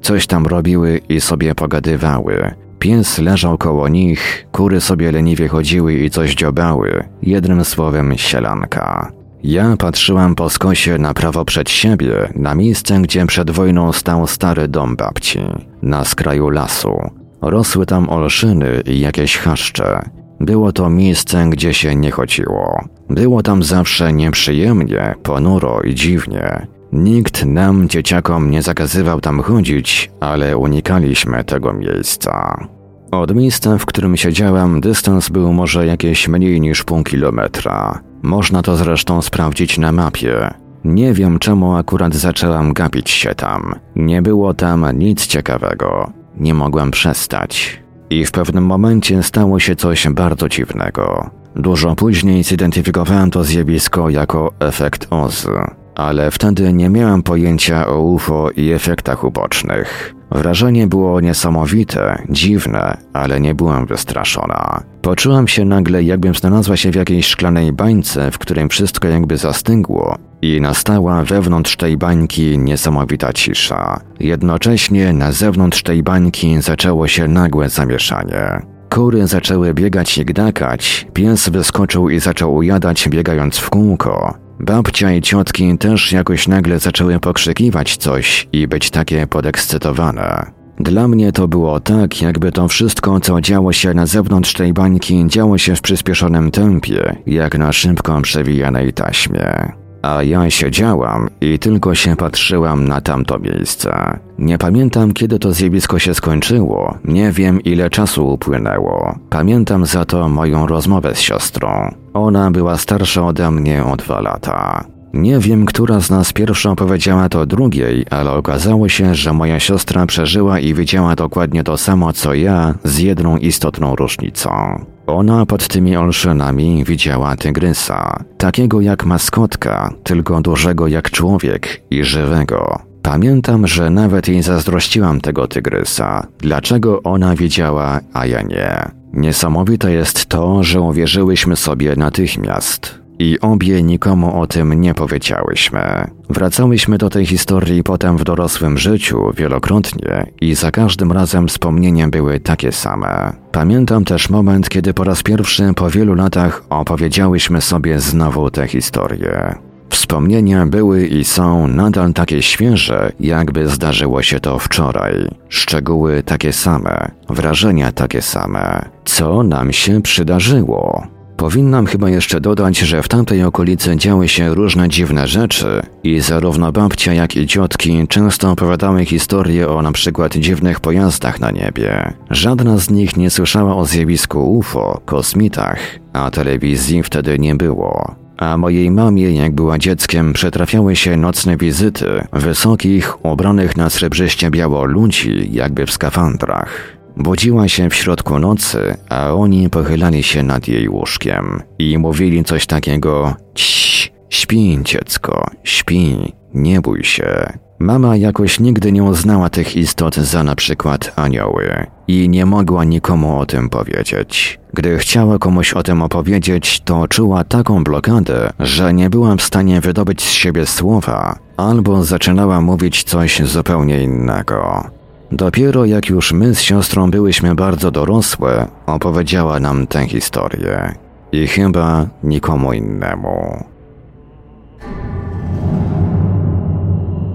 [0.02, 2.56] Coś tam robiły i sobie pogadywały.
[2.80, 9.12] Pies leżał koło nich, kury sobie leniwie chodziły i coś dziobały, jednym słowem sielanka.
[9.48, 14.68] Ja patrzyłam po skosie na prawo przed siebie, na miejsce, gdzie przed wojną stał stary
[14.68, 15.40] dom babci,
[15.82, 16.98] na skraju lasu.
[17.42, 20.10] Rosły tam olszyny i jakieś chaszcze.
[20.40, 22.84] Było to miejsce, gdzie się nie chodziło.
[23.10, 26.68] Było tam zawsze nieprzyjemnie, ponuro i dziwnie.
[26.92, 32.66] Nikt nam, dzieciakom, nie zakazywał tam chodzić, ale unikaliśmy tego miejsca.
[33.12, 38.02] Od miejsca, w którym siedziałam, dystans był może jakieś mniej niż pół kilometra.
[38.26, 40.54] Można to zresztą sprawdzić na mapie.
[40.84, 43.76] Nie wiem czemu akurat zaczęłam gapić się tam.
[43.96, 46.12] Nie było tam nic ciekawego.
[46.38, 47.82] Nie mogłam przestać.
[48.10, 51.30] I w pewnym momencie stało się coś bardzo dziwnego.
[51.56, 55.48] Dużo później zidentyfikowałem to zjawisko jako efekt Oz,
[55.96, 60.16] ale wtedy nie miałem pojęcia o UFO i efektach ubocznych.
[60.32, 64.84] Wrażenie było niesamowite, dziwne, ale nie byłam wystraszona.
[65.02, 70.18] Poczułam się nagle, jakbym znalazła się w jakiejś szklanej bańce, w którym wszystko jakby zastygło
[70.42, 74.00] i nastała wewnątrz tej bańki niesamowita cisza.
[74.20, 78.62] Jednocześnie na zewnątrz tej bańki zaczęło się nagłe zamieszanie.
[78.90, 84.45] Kury zaczęły biegać i gdakać, pies wyskoczył i zaczął ujadać biegając w kółko.
[84.60, 90.52] Babcia i ciotki też jakoś nagle zaczęły pokrzykiwać coś i być takie podekscytowane.
[90.80, 95.26] Dla mnie to było tak, jakby to wszystko, co działo się na zewnątrz tej bańki,
[95.28, 99.72] działo się w przyspieszonym tempie, jak na szybko przewijanej taśmie.
[100.06, 104.20] A ja siedziałam i tylko się patrzyłam na tamto miejsce.
[104.40, 109.16] Nie pamiętam, kiedy to zjawisko się skończyło, nie wiem, ile czasu upłynęło.
[109.30, 111.94] Pamiętam za to moją rozmowę z siostrą.
[112.14, 114.86] Ona była starsza ode mnie o dwa lata.
[115.14, 120.06] Nie wiem, która z nas pierwsza opowiedziała to drugiej, ale okazało się, że moja siostra
[120.06, 124.86] przeżyła i widziała dokładnie to samo co ja, z jedną istotną różnicą.
[125.08, 132.80] Ona pod tymi olszynami widziała tygrysa, takiego jak maskotka, tylko dużego jak człowiek i żywego.
[133.02, 136.28] Pamiętam, że nawet jej zazdrościłam tego tygrysa.
[136.40, 138.92] Dlaczego ona widziała, a ja nie?
[139.14, 143.05] Niesamowite jest to, że uwierzyłyśmy sobie natychmiast.
[143.20, 146.08] I obie nikomu o tym nie powiedziałyśmy.
[146.30, 152.40] Wracałyśmy do tej historii potem w dorosłym życiu wielokrotnie i za każdym razem wspomnienia były
[152.40, 153.34] takie same.
[153.52, 159.56] Pamiętam też moment, kiedy po raz pierwszy po wielu latach opowiedziałyśmy sobie znowu tę historię.
[159.90, 165.14] Wspomnienia były i są nadal takie świeże, jakby zdarzyło się to wczoraj.
[165.50, 168.90] Szczegóły takie same, wrażenia takie same.
[169.06, 171.15] Co nam się przydarzyło?
[171.38, 176.72] Powinnam chyba jeszcze dodać, że w tamtej okolicy działy się różne dziwne rzeczy i zarówno
[176.72, 182.14] babcia, jak i ciotki często opowiadały historie o przykład dziwnych pojazdach na niebie.
[182.30, 185.80] Żadna z nich nie słyszała o zjawisku UFO, kosmitach,
[186.14, 188.16] a telewizji wtedy nie było.
[188.38, 194.86] A mojej mamie, jak była dzieckiem, przetrafiały się nocne wizyty wysokich, ubranych na srebrzyście biało
[194.86, 196.95] ludzi, jakby w skafandrach.
[197.18, 202.66] Budziła się w środku nocy, a oni pochylali się nad jej łóżkiem i mówili coś
[202.66, 207.58] takiego: Cii, śpi, dziecko, śpi, nie bój się.
[207.80, 213.40] Mama jakoś nigdy nie uznała tych istot za na przykład anioły i nie mogła nikomu
[213.40, 214.60] o tym powiedzieć.
[214.74, 219.82] Gdy chciała komuś o tym opowiedzieć, to czuła taką blokadę, że nie byłam w stanie
[219.82, 224.90] wydobyć z siebie słowa, albo zaczynała mówić coś zupełnie innego.
[225.32, 230.96] Dopiero jak już my z siostrą byłyśmy bardzo dorosłe, opowiedziała nam tę historię.
[231.32, 233.64] I chyba nikomu innemu.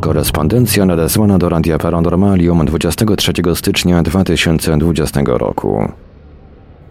[0.00, 5.88] Korespondencja nadesłana do Radia Paranormalium 23 stycznia 2020 roku.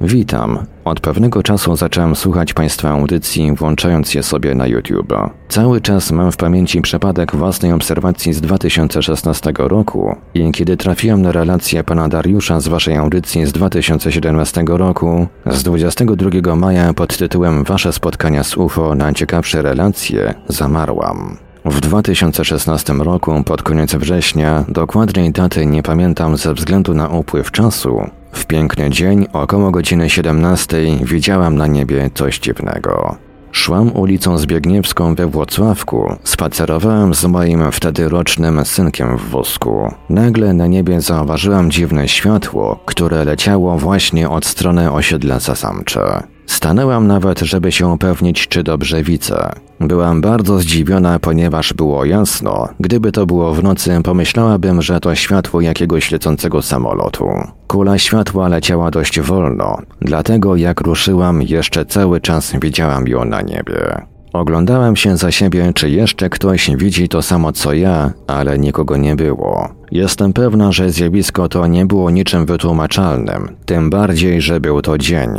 [0.02, 0.66] Witam.
[0.86, 5.14] Od pewnego czasu zacząłem słuchać Państwa audycji, włączając je sobie na YouTube.
[5.50, 11.32] Cały czas mam w pamięci przypadek własnej obserwacji z 2016 roku i kiedy trafiłem na
[11.32, 17.94] relację pana Dariusza z Waszej audycji z 2017 roku, z 22 maja pod tytułem Wasze
[17.94, 21.38] spotkania z UFO na ciekawsze relacje, zamarłam.
[21.66, 28.10] W 2016 roku, pod koniec września, dokładnej daty nie pamiętam ze względu na upływ czasu,
[28.32, 33.16] w piękny dzień, około godziny 17, widziałam na niebie coś dziwnego.
[33.52, 39.94] Szłam ulicą Zbiegniewską we Włocławku, spacerowałem z moim wtedy rocznym synkiem w wózku.
[40.10, 46.24] Nagle na niebie zauważyłam dziwne światło, które leciało właśnie od strony osiedla Zasamcze.
[46.50, 49.50] Stanęłam nawet, żeby się upewnić, czy dobrze widzę.
[49.80, 52.68] Byłam bardzo zdziwiona, ponieważ było jasno.
[52.80, 57.28] Gdyby to było w nocy, pomyślałabym, że to światło jakiegoś lecącego samolotu.
[57.68, 64.02] Kula światła leciała dość wolno, dlatego jak ruszyłam, jeszcze cały czas widziałam ją na niebie.
[64.34, 69.16] Oglądałem się za siebie, czy jeszcze ktoś widzi to samo co ja, ale nikogo nie
[69.16, 69.70] było.
[69.92, 75.30] Jestem pewna, że zjawisko to nie było niczym wytłumaczalnym, tym bardziej, że był to dzień.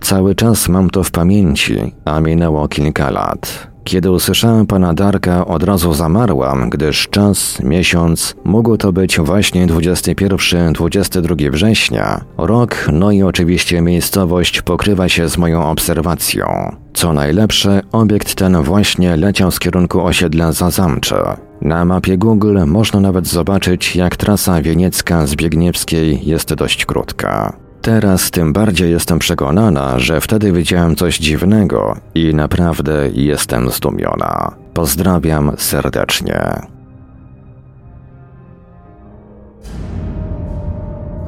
[0.00, 3.74] Cały czas mam to w pamięci, a minęło kilka lat.
[3.84, 11.50] Kiedy usłyszałem pana Darka, od razu zamarłam, gdyż czas, miesiąc, mógł to być właśnie 21-22
[11.50, 12.24] września.
[12.38, 16.76] Rok, no i oczywiście miejscowość pokrywa się z moją obserwacją.
[16.94, 21.36] Co najlepsze, obiekt ten właśnie leciał z kierunku osiedla Zazamcze.
[21.60, 27.63] Na mapie Google można nawet zobaczyć, jak trasa wieniecka z Biegniewskiej jest dość krótka.
[27.84, 34.54] Teraz tym bardziej jestem przekonana, że wtedy widziałem coś dziwnego i naprawdę jestem zdumiona.
[34.74, 36.66] Pozdrawiam serdecznie.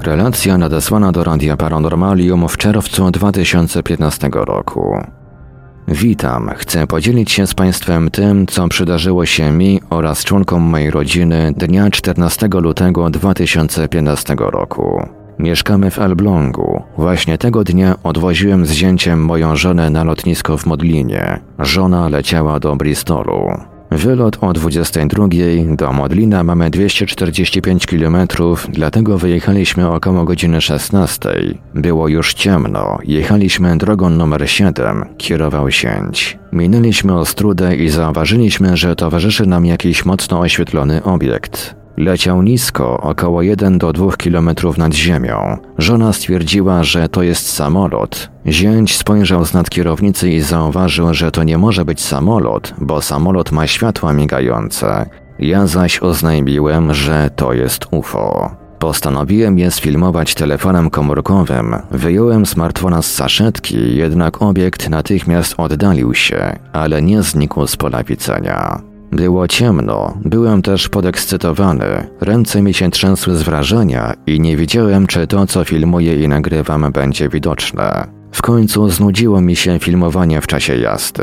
[0.03, 4.97] Relacja nadesłana do Radia Paranormalium w czerwcu 2015 roku.
[5.89, 11.53] Witam, chcę podzielić się z Państwem tym, co przydarzyło się mi oraz członkom mojej rodziny
[11.57, 15.09] dnia 14 lutego 2015 roku.
[15.39, 16.83] Mieszkamy w Elblągu.
[16.97, 21.41] Właśnie tego dnia odwoziłem z zięciem moją żonę na lotnisko w Modlinie.
[21.59, 23.51] Żona leciała do Bristolu.
[23.91, 25.29] Wylot o 22
[25.77, 28.17] do Modlina mamy 245 km,
[28.69, 31.29] dlatego wyjechaliśmy około godziny 16.
[31.75, 36.39] Było już ciemno, jechaliśmy drogą numer 7, kierował sięć.
[36.53, 41.86] Minęliśmy Ostrudę i zauważyliśmy, że towarzyszy nam jakiś mocno oświetlony obiekt.
[41.97, 45.57] Leciał nisko, około 1 do 2 km nad ziemią.
[45.79, 48.31] Żona stwierdziła, że to jest samolot.
[48.47, 53.53] Zięć spojrzał z nad kierownicy i zauważył, że to nie może być samolot, bo samolot
[53.53, 55.07] ma światła migające.
[55.39, 58.51] Ja zaś oznajmiłem, że to jest UFO.
[58.79, 61.77] Postanowiłem je sfilmować telefonem komórkowym.
[61.91, 68.83] Wyjąłem smartfona z saszetki, jednak obiekt natychmiast oddalił się, ale nie znikł z pola widzenia.
[69.13, 75.27] Było ciemno, byłem też podekscytowany, ręce mi się trzęsły z wrażenia i nie wiedziałem, czy
[75.27, 78.17] to, co filmuję i nagrywam, będzie widoczne.
[78.33, 81.23] W końcu znudziło mi się filmowanie w czasie jazdy.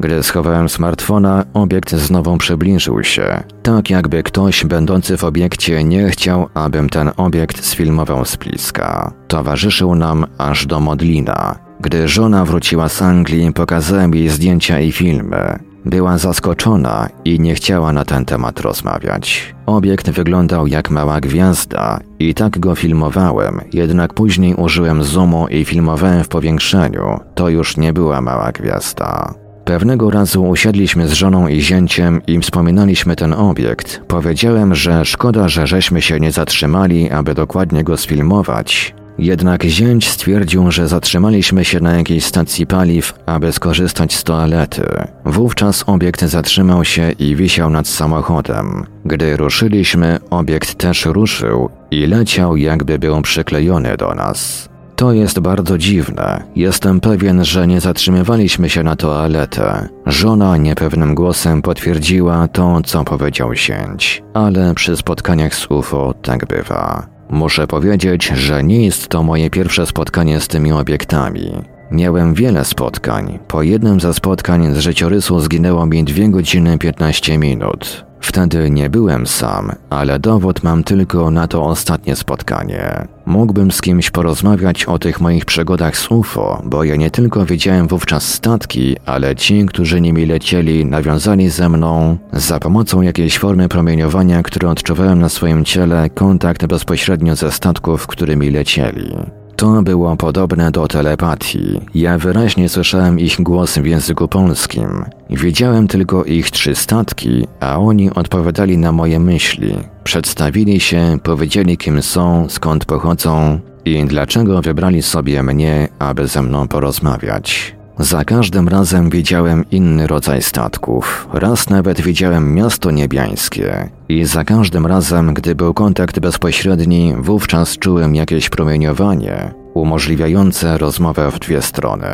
[0.00, 6.48] Gdy schowałem smartfona, obiekt znowu przybliżył się, tak jakby ktoś będący w obiekcie nie chciał,
[6.54, 9.12] abym ten obiekt sfilmował z bliska.
[9.28, 11.58] Towarzyszył nam aż do Modlina.
[11.80, 15.71] Gdy żona wróciła z Anglii, pokazałem jej zdjęcia i filmy.
[15.84, 19.54] Była zaskoczona i nie chciała na ten temat rozmawiać.
[19.66, 26.24] Obiekt wyglądał jak mała gwiazda i tak go filmowałem, jednak później użyłem zoomu i filmowałem
[26.24, 27.20] w powiększeniu.
[27.34, 29.34] To już nie była mała gwiazda.
[29.64, 34.02] Pewnego razu usiedliśmy z żoną i zięciem i wspominaliśmy ten obiekt.
[34.08, 40.70] Powiedziałem, że szkoda, że żeśmy się nie zatrzymali, aby dokładnie go sfilmować, Jednak zięć stwierdził,
[40.70, 44.82] że zatrzymaliśmy się na jakiejś stacji paliw, aby skorzystać z toalety.
[45.24, 48.86] Wówczas obiekt zatrzymał się i wisiał nad samochodem.
[49.04, 54.68] Gdy ruszyliśmy, obiekt też ruszył i leciał jakby był przyklejony do nas.
[54.96, 56.42] To jest bardzo dziwne.
[56.56, 59.88] Jestem pewien, że nie zatrzymywaliśmy się na toaletę.
[60.06, 67.11] Żona niepewnym głosem potwierdziła to, co powiedział zięć, ale przy spotkaniach z UFO tak bywa.
[67.32, 71.71] Muszę powiedzieć, że nie jest to moje pierwsze spotkanie z tymi obiektami.
[71.92, 73.38] Miałem wiele spotkań.
[73.48, 78.04] Po jednym ze spotkań z życiorysu zginęło mi 2 godziny 15 minut.
[78.20, 83.08] Wtedy nie byłem sam, ale dowód mam tylko na to ostatnie spotkanie.
[83.26, 87.88] Mógłbym z kimś porozmawiać o tych moich przygodach z UFO, bo ja nie tylko widziałem
[87.88, 94.42] wówczas statki, ale ci, którzy nimi lecieli, nawiązali ze mną za pomocą jakiejś formy promieniowania,
[94.42, 99.16] które odczuwałem na swoim ciele, kontakt bezpośrednio ze statków, którymi lecieli.
[99.56, 101.80] To było podobne do telepatii.
[101.94, 105.04] Ja wyraźnie słyszałem ich głos w języku polskim.
[105.30, 109.74] Widziałem tylko ich trzy statki, a oni odpowiadali na moje myśli.
[110.04, 116.68] Przedstawili się, powiedzieli kim są, skąd pochodzą i dlaczego wybrali sobie mnie, aby ze mną
[116.68, 117.81] porozmawiać.
[117.98, 121.28] Za każdym razem widziałem inny rodzaj statków.
[121.32, 123.88] Raz nawet widziałem miasto niebiańskie.
[124.08, 131.38] I za każdym razem, gdy był kontakt bezpośredni, wówczas czułem jakieś promieniowanie, umożliwiające rozmowę w
[131.38, 132.06] dwie strony.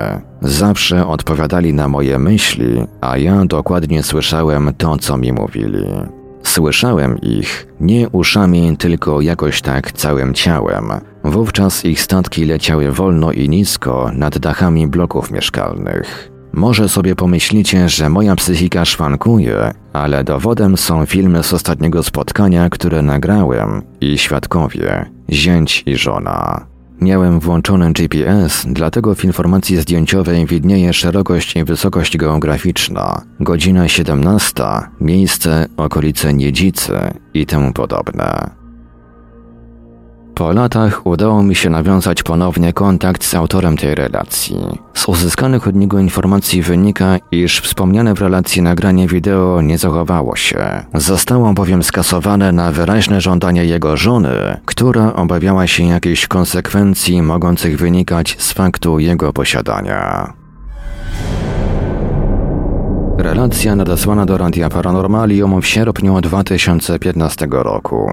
[0.43, 5.85] Zawsze odpowiadali na moje myśli, a ja dokładnie słyszałem to, co mi mówili.
[6.43, 10.93] Słyszałem ich nie uszami, tylko jakoś tak całym ciałem.
[11.25, 16.31] Wówczas ich statki leciały wolno i nisko nad dachami bloków mieszkalnych.
[16.53, 23.03] Może sobie pomyślicie, że moja psychika szwankuje, ale dowodem są filmy z ostatniego spotkania, które
[23.03, 26.67] nagrałem i świadkowie, zięć i żona.
[27.01, 34.65] Miałem włączony GPS, dlatego w informacji zdjęciowej widnieje szerokość i wysokość geograficzna, godzina 17,
[35.01, 36.99] miejsce, okolice Niedzicy
[37.35, 38.58] i temu podobne.
[40.39, 44.57] Po latach udało mi się nawiązać ponownie kontakt z autorem tej relacji.
[44.95, 50.85] Z uzyskanych od niego informacji wynika, iż wspomniane w relacji nagranie wideo nie zachowało się.
[50.95, 58.37] Zostało bowiem skasowane na wyraźne żądanie jego żony, która obawiała się jakichś konsekwencji mogących wynikać
[58.39, 60.33] z faktu jego posiadania.
[63.19, 68.11] Relacja nadesłana do Radia Paranormalium w sierpniu 2015 roku.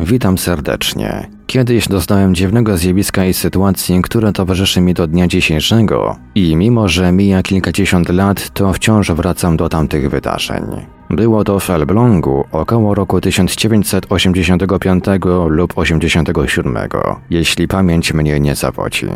[0.00, 1.30] Witam serdecznie.
[1.46, 7.12] Kiedyś doznałem dziwnego zjawiska i sytuacji, które towarzyszy mi do dnia dzisiejszego i mimo, że
[7.12, 10.64] mija kilkadziesiąt lat, to wciąż wracam do tamtych wydarzeń.
[11.10, 15.04] Było to w Elblągu około roku 1985
[15.48, 16.76] lub 87,
[17.30, 19.06] jeśli pamięć mnie nie zawodzi.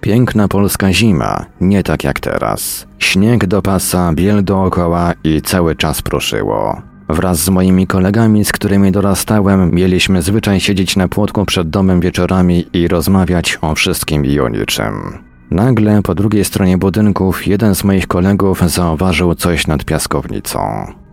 [0.00, 2.86] Piękna polska zima, nie tak jak teraz.
[2.98, 6.93] Śnieg do pasa, biel dookoła i cały czas proszyło.
[7.08, 12.66] Wraz z moimi kolegami, z którymi dorastałem, mieliśmy zwyczaj siedzieć na płotku przed domem wieczorami
[12.72, 15.18] i rozmawiać o wszystkim i o niczym.
[15.50, 20.58] Nagle po drugiej stronie budynków jeden z moich kolegów zauważył coś nad piaskownicą.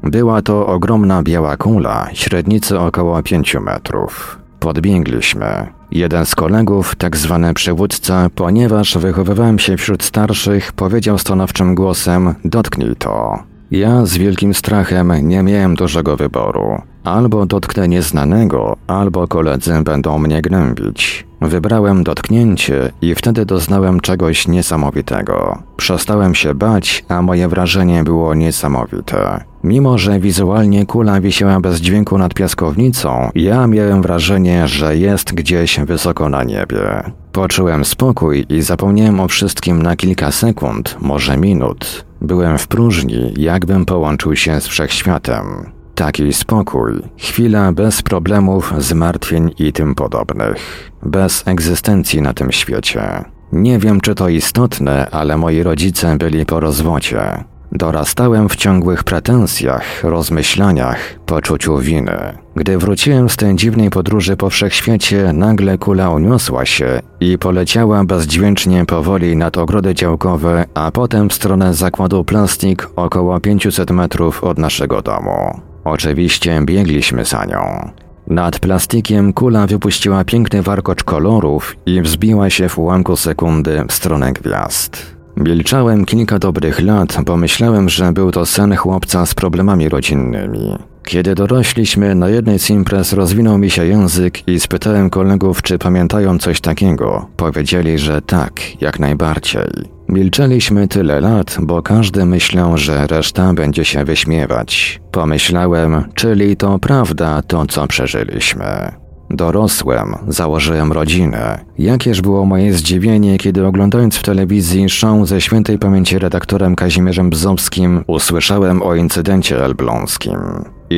[0.03, 4.39] Była to ogromna biała kula, średnicy około 5 metrów.
[4.59, 5.67] Podbiegliśmy.
[5.91, 12.95] Jeden z kolegów, tak zwany przywódca, ponieważ wychowywałem się wśród starszych, powiedział stanowczym głosem: Dotknij
[12.95, 13.50] to.
[13.71, 16.81] Ja z wielkim strachem nie miałem dużego wyboru.
[17.03, 21.25] Albo dotknę nieznanego, albo koledzy będą mnie gnębić.
[21.41, 25.57] Wybrałem dotknięcie i wtedy doznałem czegoś niesamowitego.
[25.77, 29.43] Przestałem się bać, a moje wrażenie było niesamowite.
[29.63, 35.79] Mimo, że wizualnie kula wisiała bez dźwięku nad piaskownicą, ja miałem wrażenie, że jest gdzieś
[35.79, 37.03] wysoko na niebie.
[37.31, 42.10] Poczułem spokój i zapomniałem o wszystkim na kilka sekund, może minut.
[42.21, 45.71] Byłem w próżni, jakbym połączył się z wszechświatem.
[45.95, 53.23] Taki spokój, chwila bez problemów, zmartwień i tym podobnych, bez egzystencji na tym świecie.
[53.51, 57.43] Nie wiem, czy to istotne, ale moi rodzice byli po rozwodzie.
[57.71, 62.37] Dorastałem w ciągłych pretensjach, rozmyślaniach, poczuciu winy.
[62.55, 68.85] Gdy wróciłem z tej dziwnej podróży po wszechświecie, nagle kula uniosła się i poleciała bezdźwięcznie
[68.85, 75.01] powoli nad ogrody działkowe, a potem w stronę zakładu plastik około 500 metrów od naszego
[75.01, 75.61] domu.
[75.83, 77.89] Oczywiście biegliśmy za nią.
[78.27, 84.33] Nad plastikiem kula wypuściła piękny warkocz kolorów i wzbiła się w ułamku sekundy w stronę
[84.33, 85.15] gwiazd.
[85.37, 90.90] Milczałem kilka dobrych lat, bo myślałem, że był to sen chłopca z problemami rodzinnymi.
[91.11, 96.37] Kiedy dorośliśmy, na jednej z imprez rozwinął mi się język i spytałem kolegów, czy pamiętają
[96.37, 97.27] coś takiego.
[97.37, 99.69] Powiedzieli, że tak, jak najbardziej.
[100.09, 105.01] Milczeliśmy tyle lat, bo każdy myślał, że reszta będzie się wyśmiewać.
[105.11, 108.91] Pomyślałem, czyli to prawda to, co przeżyliśmy.
[109.29, 111.65] Dorosłem, założyłem rodzinę.
[111.77, 118.03] Jakież było moje zdziwienie, kiedy oglądając w telewizji show ze świętej pamięci redaktorem Kazimierzem Bzowskim
[118.07, 120.39] usłyszałem o incydencie elbląskim.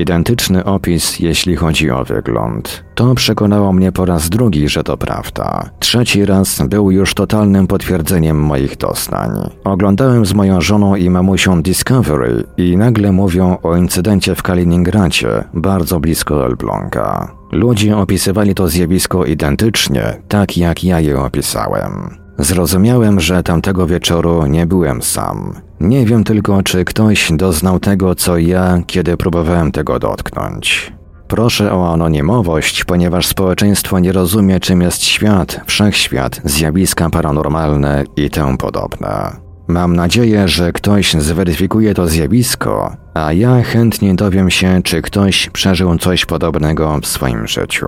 [0.01, 2.83] Identyczny opis, jeśli chodzi o wygląd.
[2.95, 5.69] To przekonało mnie po raz drugi, że to prawda.
[5.79, 9.29] Trzeci raz był już totalnym potwierdzeniem moich doznań.
[9.63, 15.99] Oglądałem z moją żoną i mamusią Discovery i nagle mówią o incydencie w Kaliningradzie, bardzo
[15.99, 17.31] blisko Elbląga.
[17.51, 22.22] Ludzie opisywali to zjawisko identycznie, tak jak ja je opisałem.
[22.39, 25.53] Zrozumiałem, że tamtego wieczoru nie byłem sam.
[25.79, 30.93] Nie wiem tylko, czy ktoś doznał tego, co ja, kiedy próbowałem tego dotknąć.
[31.27, 38.57] Proszę o anonimowość, ponieważ społeczeństwo nie rozumie, czym jest świat, wszechświat, zjawiska paranormalne i tym
[38.57, 39.31] podobne.
[39.67, 45.97] Mam nadzieję, że ktoś zweryfikuje to zjawisko, a ja chętnie dowiem się, czy ktoś przeżył
[45.97, 47.87] coś podobnego w swoim życiu.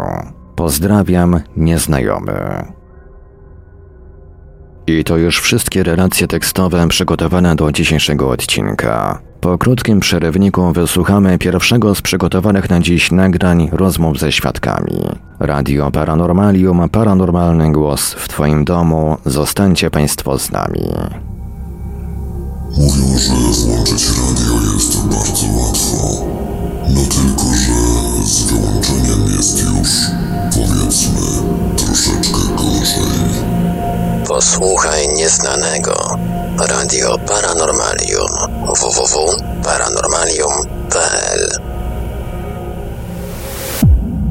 [0.55, 2.65] Pozdrawiam, nieznajomy.
[4.87, 9.21] I to już wszystkie relacje tekstowe przygotowane do dzisiejszego odcinka.
[9.41, 15.01] Po krótkim przerywniku wysłuchamy pierwszego z przygotowanych na dziś nagrań rozmów ze świadkami.
[15.39, 19.17] Radio Paranormalium, paranormalny głos w Twoim domu.
[19.25, 20.81] Zostańcie Państwo z nami.
[22.77, 26.25] Mówią, że włączyć radio jest bardzo łatwo.
[26.89, 27.73] No tylko, że
[28.25, 29.89] z wyłączeniem jest już,
[30.53, 31.21] powiedzmy,
[31.77, 33.64] troszeczkę gorzej.
[34.27, 36.19] Posłuchaj nieznanego.
[36.59, 38.29] Radio Paranormalium.
[38.81, 41.59] www.paranormalium.pl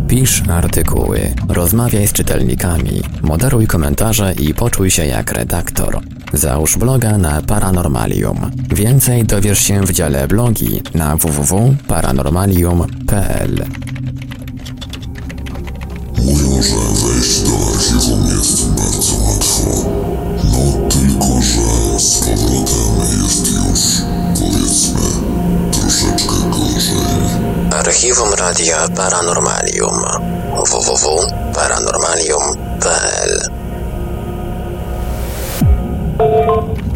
[0.08, 6.00] Pisz artykuły, rozmawiaj z czytelnikami, moderuj komentarze i poczuj się jak redaktor.
[6.32, 8.50] Załóż bloga na Paranormalium.
[8.74, 13.64] Więcej dowiesz się w dziale blogi na www.paranormalium.pl.
[28.04, 30.02] Archiwum Radia Paranormalium.
[30.70, 33.40] www.paranormalium.pl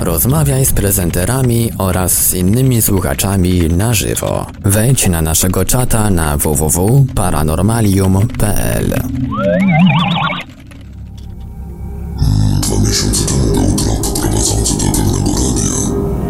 [0.01, 4.47] Rozmawiaj z prezenterami oraz z innymi słuchaczami na żywo.
[4.65, 8.91] Wejdź na naszego czata na www.paranormalium.pl.
[12.61, 15.77] Dwa miesiące temu był blog prowadzący do pewnego radia,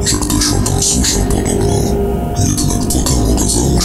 [0.07, 1.68] że ktoś on tam słyszał podobno.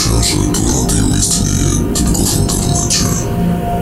[0.03, 3.05] Się, że to radio istnieje tylko w internecie.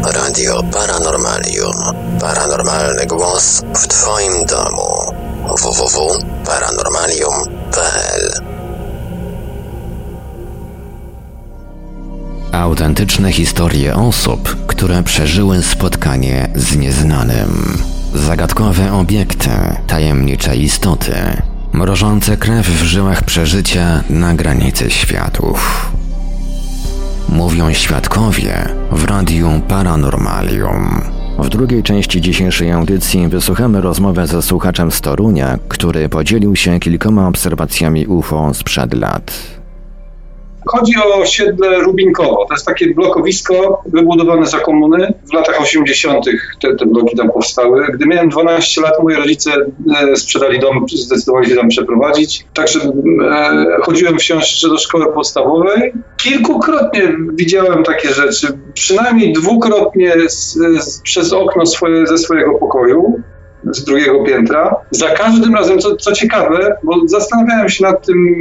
[0.04, 1.76] Radio Paranormalium.
[2.20, 5.14] Paranormalny głos w Twoim domu.
[5.62, 8.32] www.paranormalium.pl
[12.52, 17.78] Autentyczne historie osób, które przeżyły spotkanie z nieznanym.
[18.14, 19.50] Zagadkowe obiekty,
[19.88, 21.42] tajemnicze istoty,
[21.74, 25.92] mrożące krew w żyłach przeżycia na granicy światów.
[27.32, 31.02] Mówią świadkowie w Radiu Paranormalium.
[31.40, 37.28] W drugiej części dzisiejszej audycji wysłuchamy rozmowę ze słuchaczem z Torunia, który podzielił się kilkoma
[37.28, 39.61] obserwacjami UFO sprzed lat.
[40.66, 42.46] Chodzi o osiedle Rubinkowo.
[42.48, 45.14] To jest takie blokowisko wybudowane za komuny.
[45.30, 46.26] W latach 80.
[46.62, 47.88] Te, te bloki tam powstały.
[47.94, 49.52] Gdy miałem 12 lat, moi rodzice
[50.02, 52.46] e, sprzedali dom, zdecydowali się tam przeprowadzić.
[52.54, 55.94] Także e, chodziłem wciąż do szkoły podstawowej.
[56.18, 58.48] Kilkukrotnie widziałem takie rzeczy.
[58.74, 63.11] Przynajmniej dwukrotnie z, z, przez okno swoje, ze swojego pokoju
[63.76, 64.76] z drugiego piętra.
[64.92, 68.36] Za każdym razem, co, co ciekawe, bo zastanawiałem się nad tym,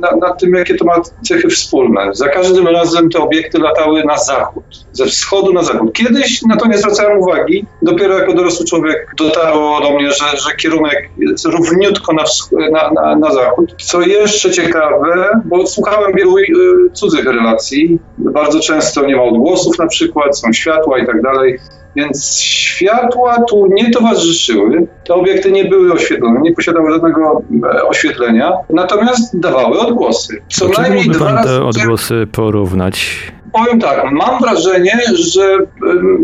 [0.00, 0.94] na, nad tym, jakie to ma
[1.28, 2.10] cechy wspólne.
[2.12, 5.92] Za każdym razem te obiekty latały na zachód, ze wschodu na zachód.
[5.92, 10.56] Kiedyś na to nie zwracałem uwagi, dopiero jako dorosły człowiek dotarło do mnie, że, że
[10.56, 12.24] kierunek jest równiutko na,
[12.70, 13.74] na, na, na zachód.
[13.82, 16.44] Co jeszcze ciekawe, bo słuchałem wielu y,
[16.92, 21.58] cudzych relacji, bardzo często nie ma odgłosów na przykład, są światła i tak dalej.
[21.96, 24.86] Więc światła tu nie towarzyszyły.
[25.04, 30.42] Te obiekty nie były oświetlone, nie posiadały żadnego e, oświetlenia, natomiast dawały odgłosy.
[30.48, 31.48] Co najmniej dwa razy.
[31.48, 33.18] te odgłosy porównać?
[33.52, 35.58] Powiem tak, mam wrażenie, że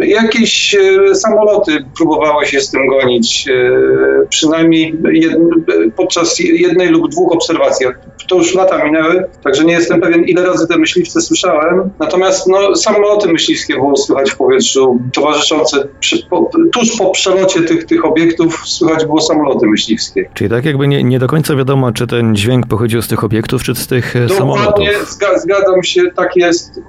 [0.00, 4.96] jakieś e, samoloty próbowały się z tym gonić, e, przynajmniej
[5.96, 7.86] podczas jednej lub dwóch obserwacji.
[8.28, 11.90] To już lata minęły, także nie jestem pewien, ile razy te myśliwce słyszałem.
[11.98, 17.84] Natomiast no, samoloty myśliwskie było słychać w powietrzu, towarzyszące przy, po, tuż po przelocie tych,
[17.86, 20.28] tych obiektów słychać było samoloty myśliwskie.
[20.34, 23.62] Czyli tak jakby nie, nie do końca wiadomo, czy ten dźwięk pochodził z tych obiektów,
[23.62, 25.10] czy z tych e, Dokładnie, samolotów.
[25.10, 26.80] zga, zgadzam się, tak jest.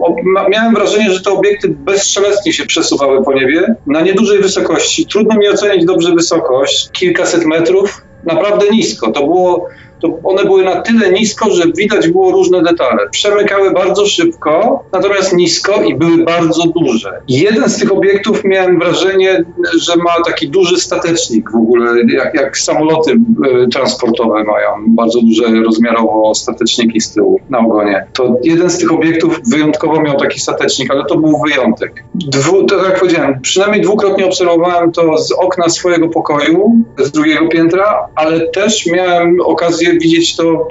[0.49, 5.05] Miałem wrażenie, że te obiekty bezszelestnie się przesuwały po niebie na niedużej wysokości.
[5.05, 9.11] Trudno mi ocenić dobrze wysokość, kilkaset metrów, naprawdę nisko.
[9.11, 9.67] To było,
[10.01, 13.09] to one były na tyle nisko, że widać było różne detale.
[13.11, 17.21] Przemykały bardzo szybko, natomiast nisko i były bardzo duże.
[17.27, 19.43] Jeden z tych obiektów miałem wrażenie,
[19.79, 25.63] że ma taki duży statecznik w ogóle, jak, jak samoloty e, transportowe mają bardzo duże
[25.63, 28.05] rozmiarowo stateczniki z tyłu na ogonie.
[28.13, 32.03] To jeden z tych obiektów wyjątkowo miał taki statecznik, ale to był wyjątek.
[32.15, 38.07] Dwu, tak jak powiedziałem, przynajmniej dwukrotnie obserwowałem to z okna swojego pokoju, z drugiego piętra,
[38.15, 40.67] ale też miałem okazję widzieć to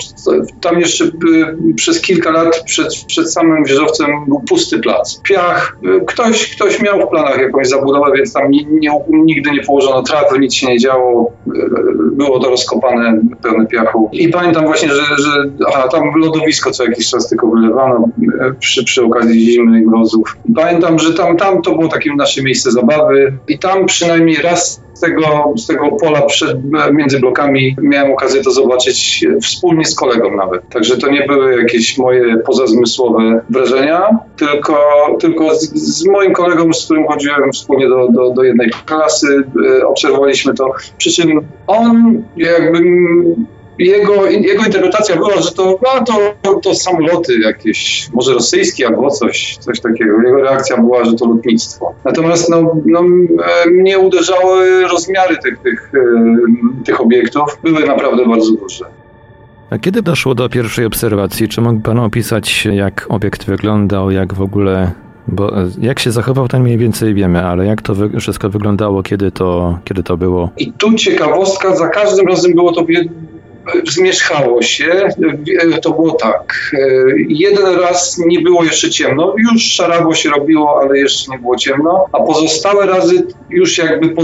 [0.61, 1.11] tam jeszcze y,
[1.77, 5.21] przez kilka lat przed, przed samym wieżowcem był pusty plac.
[5.23, 9.63] Piach, y, ktoś, ktoś miał w planach jakąś zabudowę, więc tam nie, nie, nigdy nie
[9.63, 11.33] położono trawy, nic się nie działo.
[11.47, 14.11] Y, Było to rozkopane, pełne piachu.
[14.13, 15.31] I pamiętam właśnie, że, że
[15.69, 18.09] aha, tam lodowisko co jakiś czas tylko wylewano
[18.59, 20.37] przy, przy okazji zimy i mrozów.
[20.55, 25.01] Pamiętam, że tam, tam to było takie nasze miejsce zabawy i tam przynajmniej raz z
[25.01, 26.59] tego, z tego pola przed,
[26.93, 30.69] między blokami miałem okazję to zobaczyć wspólnie z kolegą nawet.
[30.69, 34.77] Także to nie były jakieś moje pozazmysłowe wrażenia, tylko,
[35.21, 39.45] tylko z, z moim kolegą, z którym chodziłem wspólnie do, do, do jednej klasy,
[39.81, 40.71] e, obserwowaliśmy to.
[40.99, 42.79] Przy czym on jakby
[43.79, 46.15] jego, jego interpretacja była, że to, a to,
[46.63, 50.23] to samoloty jakieś, może rosyjskie albo coś, coś takiego.
[50.23, 51.95] Jego reakcja była, że to lotnictwo.
[52.05, 57.59] Natomiast no, no, e, mnie uderzały rozmiary tych, tych, e, tych obiektów.
[57.63, 58.85] Były naprawdę bardzo duże.
[59.71, 61.49] A kiedy doszło do pierwszej obserwacji?
[61.49, 64.93] Czy mógł Pan opisać, jak obiekt wyglądał, jak w ogóle.
[65.29, 69.03] Bo e, jak się zachował, ten mniej więcej wiemy, ale jak to wy- wszystko wyglądało,
[69.03, 70.51] kiedy to, kiedy to było?
[70.59, 72.85] I tu ciekawostka, za każdym razem było to
[73.89, 75.09] zmierzchało się.
[75.73, 76.71] E, To było tak.
[76.73, 76.79] e,
[77.29, 82.05] Jeden raz nie było jeszcze ciemno, już szarago się robiło, ale jeszcze nie było ciemno,
[82.13, 84.23] a pozostałe razy już jakby po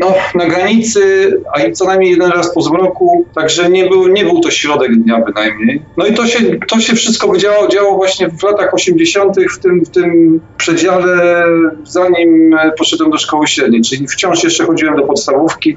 [0.00, 4.40] no, na granicy, a co najmniej jeden raz po zmroku, także nie był, nie był
[4.40, 5.82] to środek dnia bynajmniej.
[5.96, 6.38] No i to się,
[6.68, 11.44] to się wszystko działo, działo właśnie w latach 80., w tym, w tym przedziale,
[11.84, 15.76] zanim e, poszedłem do szkoły średniej, czyli wciąż jeszcze chodziłem do podstawówki, e,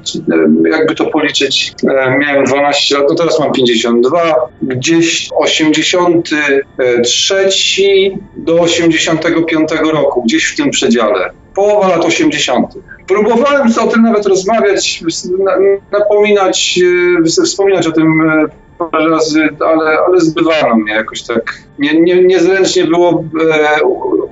[0.70, 9.70] jakby to policzyć, e, miałem 12 lat, no teraz mam 52, gdzieś 83 do 85
[9.92, 12.66] roku, gdzieś w tym przedziale połowa lat 80.
[13.06, 15.04] Próbowałem o tym nawet rozmawiać,
[15.44, 16.80] na- napominać,
[17.20, 18.44] e, wspominać o tym e,
[18.90, 21.58] parę razy, ale, ale zbywano mnie jakoś tak.
[21.78, 23.82] Nie, nie, niezręcznie było e,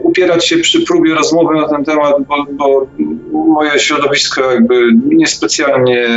[0.02, 2.86] upierać się przy próbie rozmowy na ten temat, bo, bo
[3.32, 4.74] moje środowisko jakby
[5.06, 6.08] niespecjalnie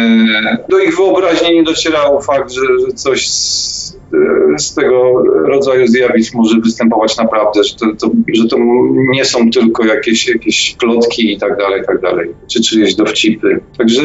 [0.69, 6.35] do ich wyobraźni nie docierało fakt, że, że coś z, e, z tego rodzaju zjawisk
[6.35, 8.57] może występować naprawdę, że to, to, że to
[8.95, 13.59] nie są tylko jakieś, jakieś plotki i tak dalej, i tak dalej, czy czyjeś dowcipy.
[13.77, 14.01] Także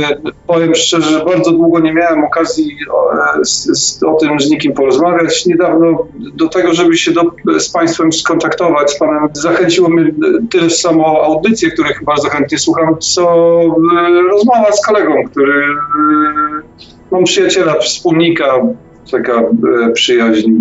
[0.46, 4.50] powiem szczerze, że bardzo długo nie miałem okazji o, e, z, z, o tym z
[4.50, 5.46] nikim porozmawiać.
[5.46, 7.22] Niedawno do tego, żeby się do,
[7.60, 10.12] z Państwem skontaktować, z Panem, zachęciło mnie
[10.50, 15.68] tyle samo audycję, których bardzo chętnie słucham, co e, rozmowa z kolegą, który e,
[17.10, 18.60] mam przyjaciela, wspólnika,
[19.12, 20.52] taka e, przyjaźń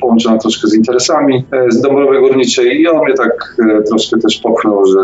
[0.00, 3.56] połączona troszkę z interesami z Dąbrowy Górniczej i on mnie tak
[3.88, 4.98] troszkę też popchnął, że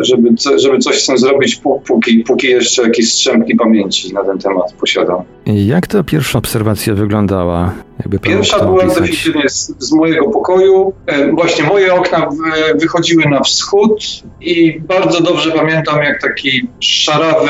[0.00, 4.72] żeby, żeby coś tym zrobić, pó- póki, póki jeszcze jakieś strzępki pamięci na ten temat
[4.80, 5.22] posiadam.
[5.46, 7.72] Jak ta pierwsza obserwacja wyglądała?
[7.98, 10.92] Jakby Pierwsza była definitywnie z, z mojego pokoju.
[11.06, 14.04] E, Właśnie moje okna w- wychodziły na wschód
[14.40, 17.48] i bardzo dobrze pamiętam, jak taki szarawy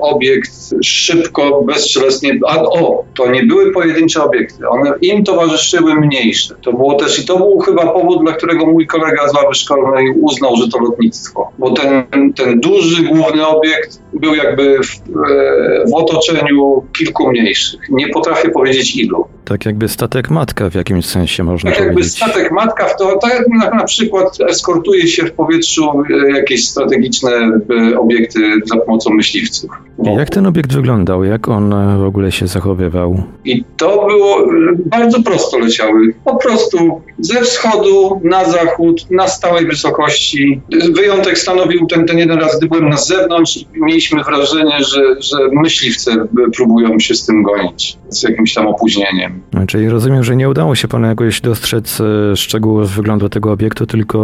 [0.00, 0.50] obiekt
[0.84, 2.38] szybko, bezszelestnie.
[2.48, 4.68] A o, to nie były pojedyncze obiekty.
[4.68, 6.54] One im towarzyszyły mniejsze.
[6.62, 10.10] To było też i to był chyba powód, dla którego mój kolega z ławy szkolnej
[10.20, 11.50] uznał, że to lotnictwo.
[11.58, 12.04] Bo ten,
[12.36, 14.90] ten duży, główny obiekt był jakby w,
[15.30, 17.80] e, w otoczeniu kilku mniejszych.
[17.90, 19.24] Nie potrafię powiedzieć ilu.
[19.44, 22.16] Tak jakby jakby statek matka w jakimś sensie można Tak jakby powiedzieć.
[22.16, 27.30] statek matka, w to, tak jak na, przykład eskortuje się w powietrzu e, jakieś strategiczne
[27.30, 29.70] e, obiekty za pomocą myśliwców.
[29.98, 31.24] Jak ten obiekt wyglądał?
[31.24, 33.22] Jak on e, w ogóle się zachowywał?
[33.44, 34.46] I to było,
[34.86, 36.14] bardzo prosto leciały.
[36.24, 40.60] Po prostu ze wschodu na zachód, na stałej wysokości.
[40.94, 45.36] Wyjątek stanowił ten, ten jeden raz, gdy byłem na zewnątrz i mieliśmy wrażenie, że, że
[45.52, 46.26] myśliwce
[46.56, 49.40] próbują się z tym gonić, z jakimś tam opóźnieniem.
[49.76, 54.18] Czyli rozumiem, że nie udało się panu jakoś dostrzec e, szczegółów wyglądu tego obiektu, tylko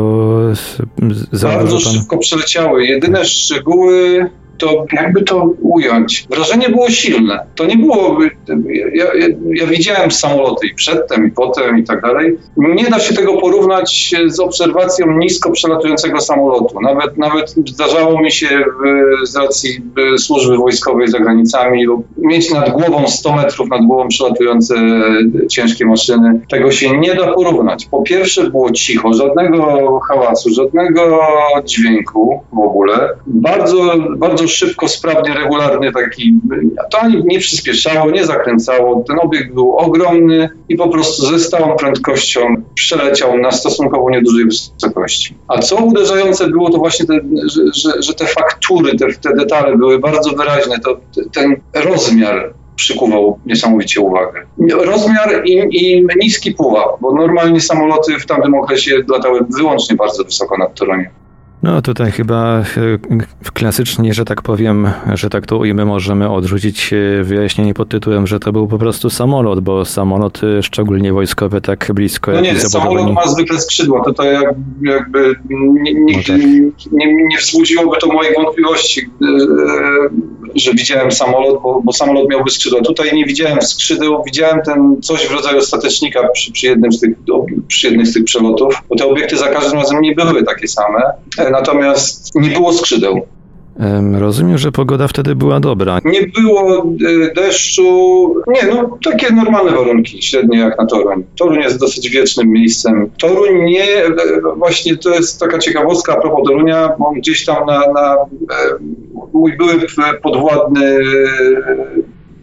[1.32, 1.92] z- Bardzo pan...
[1.94, 2.86] szybko przeleciały.
[2.86, 4.26] Jedyne szczegóły
[4.62, 6.26] to jakby to ująć.
[6.30, 7.46] Wrażenie było silne.
[7.54, 8.18] To nie było.
[8.94, 12.38] Ja, ja, ja widziałem samoloty i przedtem, i potem, i tak dalej.
[12.56, 16.80] Nie da się tego porównać z obserwacją nisko przelatującego samolotu.
[16.80, 19.80] Nawet, nawet zdarzało mi się w, z racji
[20.18, 21.86] służby wojskowej za granicami
[22.18, 24.74] mieć nad głową 100 metrów nad głową przelatujące
[25.50, 26.40] ciężkie maszyny.
[26.50, 27.86] Tego się nie da porównać.
[27.90, 31.20] Po pierwsze było cicho, żadnego hałasu, żadnego
[31.64, 33.08] dźwięku w ogóle.
[33.26, 36.34] Bardzo, bardzo szybko, sprawnie, regularny taki.
[36.90, 39.04] To ani nie przyspieszało, nie zakręcało.
[39.08, 42.40] Ten obiekt był ogromny i po prostu ze stałą prędkością
[42.74, 45.34] przeleciał na stosunkowo niedużej wysokości.
[45.48, 49.76] A co uderzające było, to właśnie, te, że, że, że te faktury, te, te detale
[49.76, 50.78] były bardzo wyraźne.
[50.78, 51.00] To,
[51.32, 54.46] ten rozmiar przykuwał niesamowicie uwagę.
[54.70, 60.58] Rozmiar i, i niski pułap, bo normalnie samoloty w tamtym okresie latały wyłącznie bardzo wysoko
[60.58, 61.21] nad Toroniem.
[61.62, 62.64] No tutaj chyba e,
[63.54, 68.40] klasycznie, że tak powiem, że tak to ujmę, możemy odrzucić e, wyjaśnienie pod tytułem, że
[68.40, 73.26] to był po prostu samolot, bo samoloty, szczególnie wojskowe, tak blisko No nie, samolot ma
[73.26, 75.18] zwykle skrzydła, to to jak, jakby
[75.50, 76.38] n- nigdy
[76.92, 79.26] nie, nie wzbudziłoby to moich wątpliwości, e,
[80.54, 82.80] że widziałem samolot, bo, bo samolot miałby skrzydła.
[82.80, 87.10] Tutaj nie widziałem skrzydeł, widziałem ten coś w rodzaju statecznika przy, przy, jednym z tych,
[87.68, 91.00] przy jednym z tych przelotów, bo te obiekty za każdym razem nie były takie same,
[91.38, 93.20] e, natomiast nie było skrzydeł.
[93.78, 95.98] Em, Rozumiem, że pogoda wtedy była dobra.
[96.04, 96.86] Nie było
[97.28, 101.24] e, deszczu, nie, no takie normalne warunki, średnie jak na Toruń.
[101.38, 103.10] Toruń jest dosyć wiecznym miejscem.
[103.20, 103.86] Toruń nie,
[104.56, 108.16] właśnie to jest taka ciekawostka a propos Torunia, bo gdzieś tam na, na
[109.32, 109.72] mój były
[110.22, 110.98] podwładny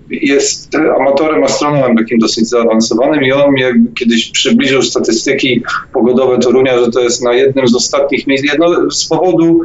[0.10, 6.91] jest amatorem, astronomem takim dosyć zaawansowanym i on jakby kiedyś przybliżył statystyki pogodowe Torunia, że
[6.91, 9.62] to jest na jednym z ostatnich miejsc, jedno z powodu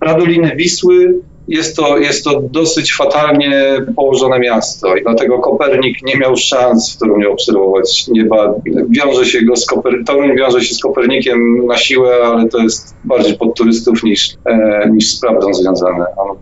[0.00, 6.36] Radoliny Wisły jest to, jest to dosyć fatalnie położone miasto i dlatego Kopernik nie miał
[6.36, 8.54] szans w Toruniu obserwować nieba.
[8.88, 9.92] Wiąże się go z Koper...
[10.06, 14.90] Toruń wiąże się z Kopernikiem na siłę, ale to jest bardziej pod turystów niż, e,
[14.92, 16.04] niż z prawdą związane.
[16.16, 16.36] On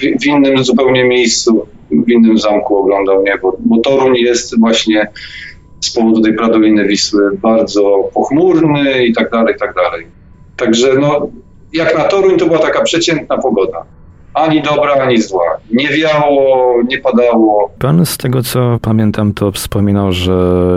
[0.00, 5.08] w, innym zupełnie miejscu, w innym zamku oglądał niebo, bo Toruń jest właśnie
[5.80, 10.06] z powodu tej Pradoliny Wisły bardzo pochmurny i tak dalej, i tak dalej.
[10.56, 11.28] Także no,
[11.72, 13.84] jak na Toruń to była taka przeciętna pogoda.
[14.34, 15.56] Ani dobra, ani zła.
[15.72, 17.70] Nie wiało, nie padało.
[17.78, 20.32] Pan z tego co pamiętam, to wspominał, że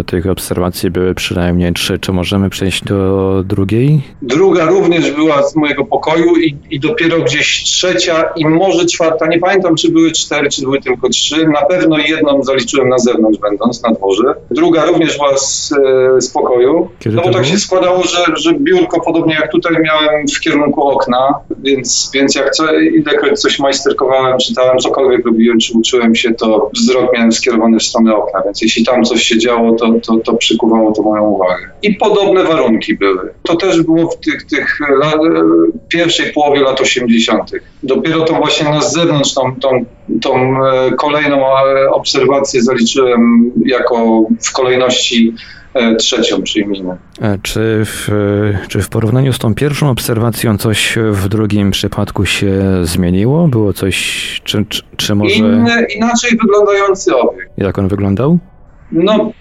[0.05, 1.99] tych obserwacji były przynajmniej trzy.
[1.99, 4.01] Czy możemy przejść do drugiej?
[4.21, 9.27] Druga również była z mojego pokoju i, i dopiero gdzieś trzecia i może czwarta.
[9.27, 11.47] Nie pamiętam, czy były cztery, czy były tylko trzy.
[11.47, 14.23] Na pewno jedną zaliczyłem na zewnątrz, będąc na dworze.
[14.51, 15.73] Druga również była z,
[16.17, 16.89] e, z pokoju.
[16.99, 17.53] Kiedy no bo tak było?
[17.53, 21.33] się składało, że, że biurko podobnie jak tutaj miałem w kierunku okna,
[21.63, 27.13] więc, więc jak co, ilekroć coś majsterkowałem, czytałem, cokolwiek robiłem, czy uczyłem się, to wzrok
[27.13, 30.91] miałem skierowany w stronę okna, więc jeśli tam coś się działo, to, to, to przykuwało
[30.91, 31.69] to moją uwagę.
[31.81, 33.33] I podobne warunki były.
[33.43, 35.13] To też było w tych, tych la,
[35.87, 37.51] pierwszej połowie lat 80.
[37.83, 39.85] Dopiero to właśnie na zewnątrz tą, tą,
[40.21, 45.62] tą e, kolejną e, obserwację zaliczyłem jako w kolejności e,
[45.99, 46.97] trzecią przyjmijmy.
[47.21, 48.07] E, Czy w,
[48.67, 53.47] czy w porównaniu z tą pierwszą obserwacją coś w drugim przypadku się zmieniło?
[53.47, 53.95] Było coś,
[54.43, 55.35] czy, czy, czy może...
[55.35, 57.51] Inny, inaczej wyglądający obiekt.
[57.57, 58.39] Jak on wyglądał?
[58.93, 59.31] No,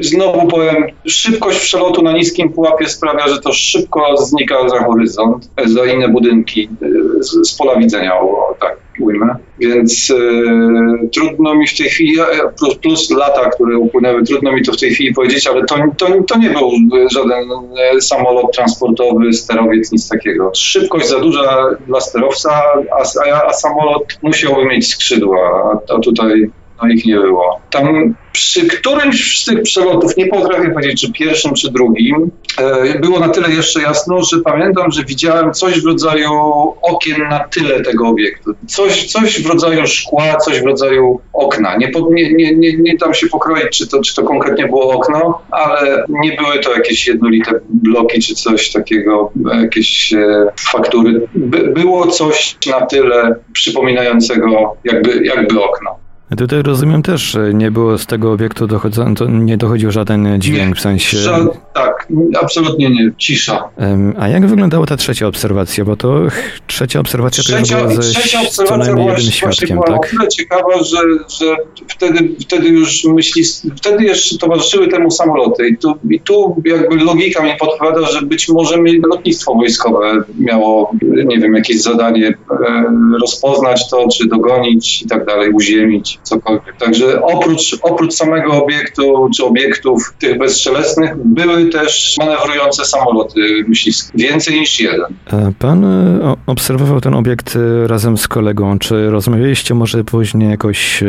[0.00, 5.86] znowu powiem, szybkość przelotu na niskim pułapie sprawia, że to szybko znika za horyzont, za
[5.86, 6.68] inne budynki
[7.20, 9.34] z, z pola widzenia, o, tak ujmę.
[9.58, 10.14] Więc y,
[11.12, 12.16] trudno mi w tej chwili,
[12.58, 16.06] plus, plus lata, które upłynęły, trudno mi to w tej chwili powiedzieć, ale to, to,
[16.28, 16.70] to nie był
[17.12, 17.48] żaden
[17.78, 20.50] e, samolot transportowy, sterowiec, nic takiego.
[20.54, 22.50] Szybkość za duża dla sterowca,
[22.92, 25.38] a, a, a samolot musiałby mieć skrzydła,
[25.88, 26.50] a, a tutaj
[26.82, 27.60] no ich nie było.
[27.70, 33.20] Tam przy którymś z tych przelotów, nie potrafię powiedzieć, czy pierwszym, czy drugim, e, było
[33.20, 36.32] na tyle jeszcze jasno, że pamiętam, że widziałem coś w rodzaju
[36.82, 38.54] okien na tyle tego obiektu.
[38.66, 41.76] Coś, coś w rodzaju szkła, coś w rodzaju okna.
[41.76, 45.42] Nie, nie, nie, nie, nie tam się pokroić, czy to, czy to konkretnie było okno,
[45.50, 49.32] ale nie były to jakieś jednolite bloki, czy coś takiego,
[49.62, 51.28] jakieś e, faktury.
[51.34, 56.05] By, było coś na tyle przypominającego jakby, jakby okno.
[56.38, 60.80] Tutaj rozumiem też, nie było z tego obiektu dochodząco, nie dochodził żaden dźwięk nie, w
[60.80, 61.18] sensie.
[61.18, 62.08] Ża tak,
[62.42, 63.68] absolutnie nie, cisza.
[64.18, 65.84] A jak wyglądała ta trzecia obserwacja?
[65.84, 66.20] Bo to
[66.66, 70.10] trzecia obserwacja trzecia, to już była ze trzecia co najmniej jednym świadkiem, była tak?
[70.10, 70.98] tyle ciekawa, że,
[71.40, 71.56] że
[71.88, 73.42] wtedy, wtedy już myśli,
[73.76, 78.48] wtedy jeszcze towarzyszyły temu samoloty i tu, i tu jakby logika mi podpowiada, że być
[78.48, 78.76] może
[79.10, 82.84] lotnictwo wojskowe miało, nie wiem, jakieś zadanie e,
[83.20, 86.76] rozpoznać to, czy dogonić i tak dalej, uziemić cokolwiek.
[86.76, 94.18] Także oprócz, oprócz samego obiektu, czy obiektów tych bezstrzelesnych, były też manewrujące samoloty myśliwskie.
[94.18, 95.14] Więcej niż jeden.
[95.58, 98.78] Pan e, obserwował ten obiekt e, razem z kolegą.
[98.78, 101.06] Czy rozmawialiście może później jakoś, e,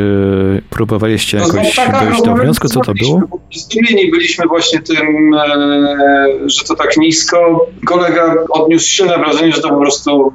[0.70, 3.22] próbowaliście jakoś tak, dojść do wniosku, co to było?
[3.54, 5.36] Zdumieni byliśmy właśnie tym,
[6.46, 7.68] że to tak nisko.
[7.86, 10.34] Kolega odniósł silne wrażenie, że to po prostu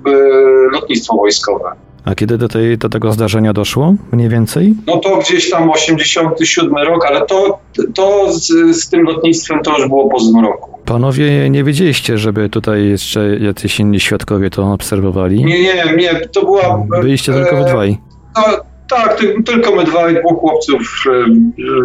[0.72, 1.72] lotnictwo wojskowe.
[2.04, 4.74] A kiedy do, tej, do tego zdarzenia doszło, mniej więcej?
[4.86, 7.58] No to gdzieś tam 87 rok, ale to,
[7.94, 8.46] to z,
[8.76, 10.78] z tym lotnictwem to już było po zmroku.
[10.84, 15.44] Panowie nie wiedzieliście, żeby tutaj jeszcze jacyś inni świadkowie to obserwowali?
[15.44, 16.84] Nie, nie, nie, to była...
[17.00, 17.98] Byliście tylko we dwaj?
[18.34, 21.04] To, tak, ty, tylko my dwaj, dwóch chłopców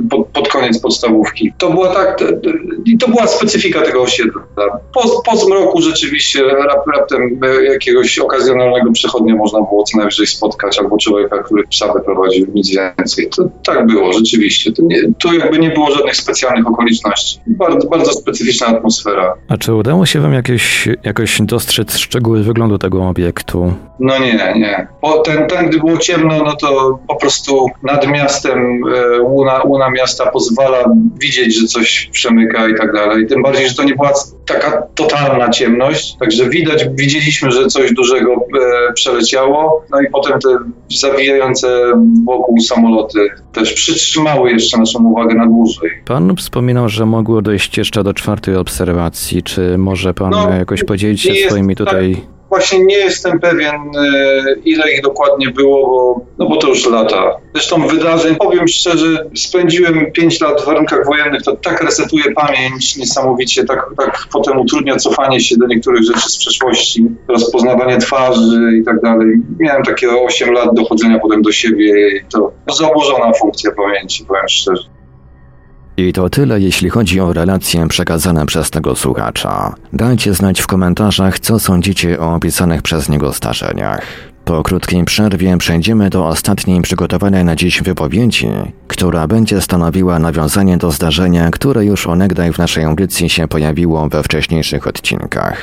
[0.10, 1.54] pod, pod, koniec podstawówki.
[1.58, 2.24] To była tak,
[3.00, 4.42] to była specyfika tego osiedla.
[4.94, 7.40] Po, po zmroku rzeczywiście rap, raptem
[7.72, 13.30] jakiegoś okazjonalnego przechodnia można było co najwyżej spotkać, albo człowieka, który psa wyprowadził, nic więcej.
[13.36, 14.72] To tak było, rzeczywiście.
[14.72, 17.40] To nie, tu jakby nie było żadnych specjalnych okoliczności.
[17.48, 19.34] Bardzo, bardzo specyficzna atmosfera.
[19.50, 23.74] A czy udało się wam jakieś, jakoś dostrzec szczegóły wyglądu tego obiektu?
[24.00, 24.88] No nie, nie.
[25.02, 29.90] Bo ten, ten gdy było ciemno, no to po prostu nad miastem e, łuna, łuna
[29.90, 33.28] miasta pozwala widzieć, że coś przemyka i tak dalej.
[33.28, 34.14] Tym bardziej, że to nie była
[34.46, 40.50] taka totalna ciemność, także widać, widzieliśmy, że coś dużego e, przeleciało, no i potem te
[40.90, 41.68] zawijające
[42.26, 45.90] wokół samoloty też przytrzymały jeszcze naszą uwagę na dłużej.
[46.06, 49.44] Pan wspominał, że mogło dojść jeszcze do czwartej obserwacji.
[49.44, 52.22] Czy może pan No, jakoś podzielić się swoimi tutaj...
[52.50, 57.38] Właśnie nie jestem pewien, e, ile ich dokładnie było, bo, no bo to już lata.
[57.54, 63.66] Zresztą wydarzeń, powiem szczerze, spędziłem 5 lat w warunkach wojennych, to tak resetuje pamięć niesamowicie,
[63.66, 69.02] tak, tak potem utrudnia cofanie się do niektórych rzeczy z przeszłości, rozpoznawanie twarzy i tak
[69.02, 69.28] dalej.
[69.60, 74.97] Miałem takie 8 lat dochodzenia potem do siebie i to zaburzona funkcja pamięci, powiem szczerze.
[75.98, 79.76] I to tyle, jeśli chodzi o relacje przekazane przez tego słuchacza.
[79.94, 84.02] Dajcie znać w komentarzach, co sądzicie o opisanych przez niego zdarzeniach.
[84.46, 88.50] Po krótkiej przerwie przejdziemy do ostatniej przygotowanej na dziś wypowiedzi,
[88.88, 94.24] która będzie stanowiła nawiązanie do zdarzenia, które już onegdaj w naszej audycji się pojawiło we
[94.24, 95.58] wcześniejszych odcinkach.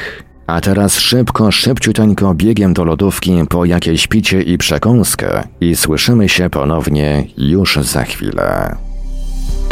[0.46, 6.50] A teraz szybko, szybciuteńko biegiem do lodówki po jakieś picie i przekąskę i słyszymy się
[6.50, 8.76] ponownie już za chwilę.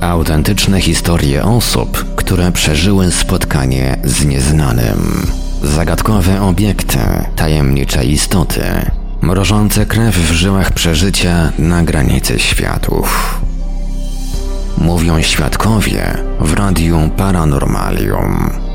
[0.00, 5.26] Autentyczne historie osób, które przeżyły spotkanie z nieznanym.
[5.62, 6.98] Zagadkowe obiekty,
[7.36, 8.62] tajemnicze istoty,
[9.22, 13.40] mrożące krew w żyłach przeżycia na granicy światów.
[14.78, 18.67] Mówią świadkowie w Radiu Paranormalium.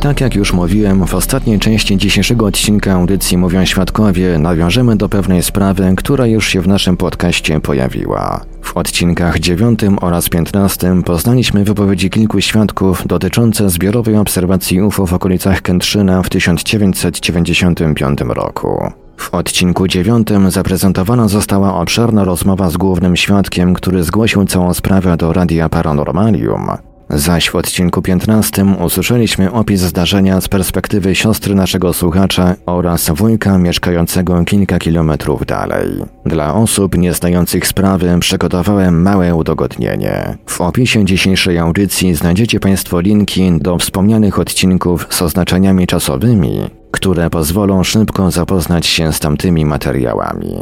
[0.00, 5.42] Tak jak już mówiłem, w ostatniej części dzisiejszego odcinka audycji Mówią Świadkowie nawiążemy do pewnej
[5.42, 8.40] sprawy, która już się w naszym podcaście pojawiła.
[8.62, 15.62] W odcinkach 9 oraz 15 poznaliśmy wypowiedzi kilku świadków dotyczące zbiorowej obserwacji UFO w okolicach
[15.62, 18.92] Kętrzyna w 1995 roku.
[19.16, 25.32] W odcinku 9 zaprezentowana została obszerna rozmowa z głównym świadkiem, który zgłosił całą sprawę do
[25.32, 26.70] Radia Paranormalium,
[27.12, 34.44] Zaś w odcinku 15 usłyszeliśmy opis zdarzenia z perspektywy siostry naszego słuchacza oraz wujka mieszkającego
[34.44, 35.88] kilka kilometrów dalej.
[36.26, 40.38] Dla osób nieznających sprawy przygotowałem małe udogodnienie.
[40.46, 47.84] W opisie dzisiejszej audycji znajdziecie Państwo linki do wspomnianych odcinków z oznaczeniami czasowymi, które pozwolą
[47.84, 50.56] szybko zapoznać się z tamtymi materiałami.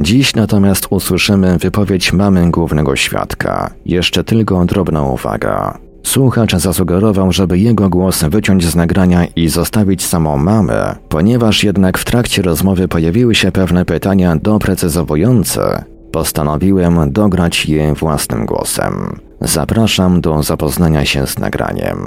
[0.00, 3.70] Dziś natomiast usłyszymy wypowiedź mamy głównego świadka.
[3.86, 5.85] Jeszcze tylko drobna uwaga.
[6.06, 12.04] Słuchacz zasugerował, żeby jego głos wyciąć z nagrania i zostawić samą mamę, ponieważ jednak w
[12.04, 18.92] trakcie rozmowy pojawiły się pewne pytania doprecyzowujące, postanowiłem dograć je własnym głosem.
[19.40, 21.98] Zapraszam do zapoznania się z nagraniem.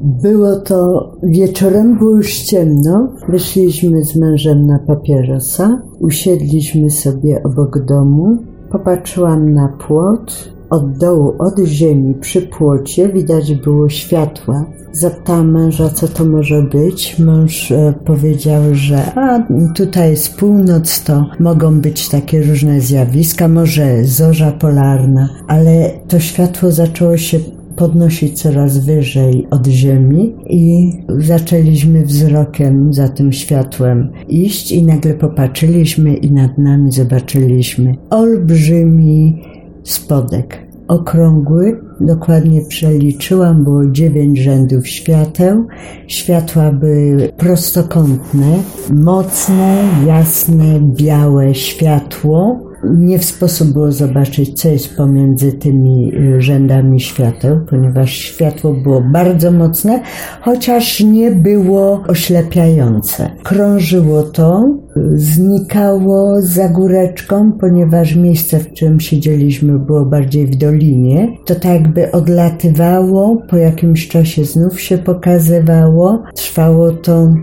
[0.00, 3.12] Było to wieczorem, było już ciemno.
[3.28, 8.38] Wyszliśmy z mężem na papierosa, usiedliśmy sobie obok domu.
[8.70, 14.64] Popatrzyłam na płot, od dołu, od ziemi przy płocie widać było światła.
[14.92, 17.18] Zapytałam męża, co to może być.
[17.18, 24.04] Mąż e, powiedział, że a, tutaj jest północ, to mogą być takie różne zjawiska, może
[24.04, 27.38] zorza polarna, ale to światło zaczęło się
[27.76, 36.14] podnosić coraz wyżej od ziemi i zaczęliśmy wzrokiem za tym światłem iść i nagle popatrzyliśmy
[36.14, 39.42] i nad nami zobaczyliśmy olbrzymi
[39.84, 40.58] spodek.
[40.88, 45.66] Okrągły, dokładnie przeliczyłam, było dziewięć rzędów świateł.
[46.06, 48.58] Światła były prostokątne,
[48.90, 57.00] mocne, jasne, białe światło nie w sposób było zobaczyć, co jest pomiędzy tymi y, rzędami
[57.00, 60.02] świateł, ponieważ światło było bardzo mocne,
[60.40, 63.30] chociaż nie było oślepiające.
[63.42, 64.78] Krążyło to,
[65.14, 71.36] znikało za góreczką, ponieważ miejsce, w którym siedzieliśmy, było bardziej w dolinie.
[71.46, 76.22] To tak jakby odlatywało, po jakimś czasie znów się pokazywało.
[76.34, 77.34] Trwało to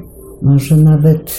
[0.41, 1.31] może nawet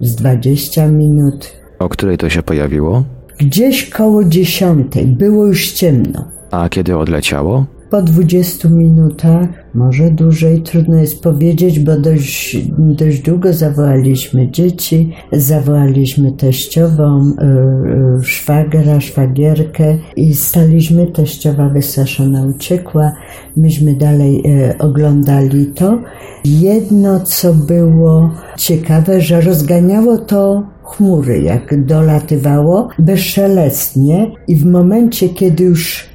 [0.00, 1.52] z 20 minut.
[1.78, 3.04] O której to się pojawiło?
[3.38, 6.24] Gdzieś koło dziesiątej było już ciemno.
[6.50, 7.66] A kiedy odleciało?
[7.90, 16.32] Po 20 minutach, może dłużej, trudno jest powiedzieć, bo dość, dość długo zawołaliśmy dzieci, zawołaliśmy
[16.32, 17.34] teściową,
[18.16, 23.12] yy, szwagra, szwagierkę i staliśmy, teściowa wystraszona uciekła,
[23.56, 25.98] myśmy dalej yy, oglądali to.
[26.44, 35.64] Jedno, co było ciekawe, że rozganiało to chmury, jak dolatywało, bezszelestnie i w momencie, kiedy
[35.64, 36.07] już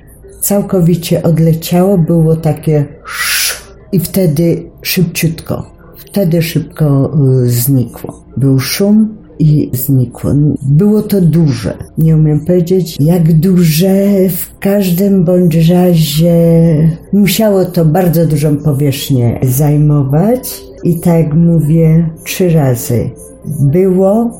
[0.43, 8.23] całkowicie odleciało, było takie sz i wtedy szybciutko, wtedy szybko y, znikło.
[8.37, 10.31] Był szum, i znikło.
[10.61, 11.77] Było to duże.
[11.97, 14.29] Nie umiem powiedzieć, jak duże.
[14.29, 16.35] W każdym bądź razie
[17.13, 20.63] musiało to bardzo dużą powierzchnię zajmować.
[20.83, 23.09] I tak mówię trzy razy.
[23.59, 24.31] Było,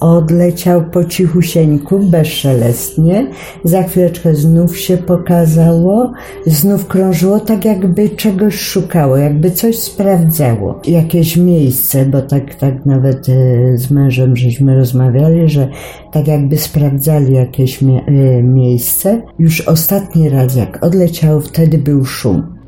[0.00, 3.30] odleciał po cichusieńku, bezszelestnie.
[3.64, 6.12] Za chwileczkę znów się pokazało,
[6.46, 10.80] znów krążyło, tak jakby czegoś szukało, jakby coś sprawdzało.
[10.86, 13.32] Jakieś miejsce, bo tak, tak nawet e,
[13.78, 15.68] z mężem żeśmy rozmawiali, że
[16.12, 19.22] tak jakby sprawdzali jakieś mie e, miejsce.
[19.38, 22.60] Już ostatni raz jak odleciał, wtedy był szum.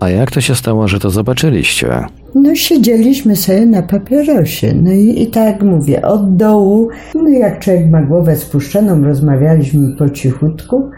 [0.00, 2.04] A jak to się stało, że to zobaczyliście?
[2.34, 7.90] No siedzieliśmy sobie na papierosie, no i, i tak mówię, od dołu, no jak człowiek
[7.90, 10.90] ma głowę spuszczoną, rozmawialiśmy po cichutku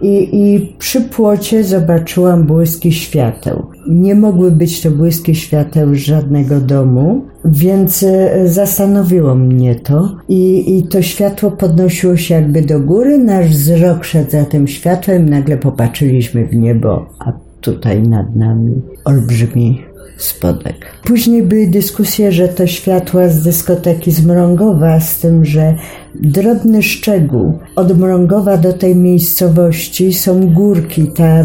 [0.00, 3.66] i, i przy płocie zobaczyłam błyski świateł.
[3.88, 10.78] Nie mogły być to błyski świateł z żadnego domu, więc e, zastanowiło mnie to I,
[10.78, 15.56] i to światło podnosiło się jakby do góry, nasz wzrok szedł za tym światłem, nagle
[15.56, 19.93] popatrzyliśmy w niebo, a tutaj nad nami olbrzymi
[20.24, 20.86] spodek.
[21.04, 25.74] Później były dyskusje, że to światła z dyskoteki z Mrągowa, z tym, że
[26.14, 27.58] drobny szczegół.
[27.76, 31.06] Od Mrągowa do tej miejscowości są górki.
[31.06, 31.44] Ta,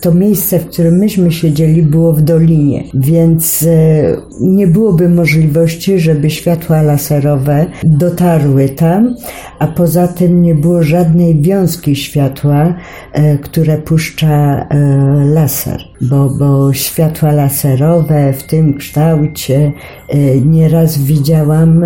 [0.00, 6.30] to miejsce, w którym myśmy siedzieli, było w dolinie, więc e, nie byłoby możliwości, żeby
[6.30, 9.14] światła laserowe dotarły tam,
[9.58, 12.74] a poza tym nie było żadnej wiązki światła,
[13.12, 14.66] e, które puszcza e,
[15.24, 19.72] laser, bo, bo światła laserowe w tym kształcie
[20.46, 21.84] nieraz widziałam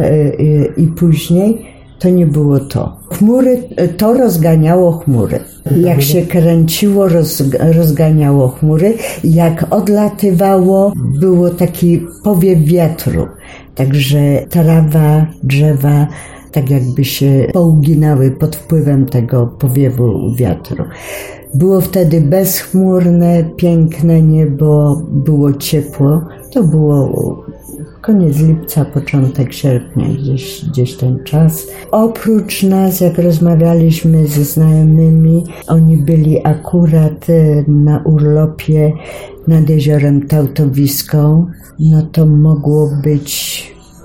[0.77, 2.97] i później to nie było to.
[3.13, 3.63] Chmury,
[3.97, 5.41] to rozganiało chmury.
[5.77, 7.43] Jak się kręciło, roz,
[7.77, 8.95] rozganiało chmury.
[9.25, 13.27] Jak odlatywało, było taki powiew wiatru.
[13.75, 16.07] Także trawa, drzewa,
[16.53, 20.85] tak jakby się pouginały pod wpływem tego powiewu wiatru.
[21.55, 26.23] Było wtedy bezchmurne, piękne niebo, było ciepło.
[26.53, 27.46] To było
[28.07, 31.67] koniec lipca, początek sierpnia, gdzieś, gdzieś ten czas.
[31.91, 38.93] Oprócz nas, jak rozmawialiśmy ze znajomymi, oni byli akurat e, na urlopie
[39.49, 41.47] nad jeziorem Tautowiską,
[41.79, 43.63] no to mogło być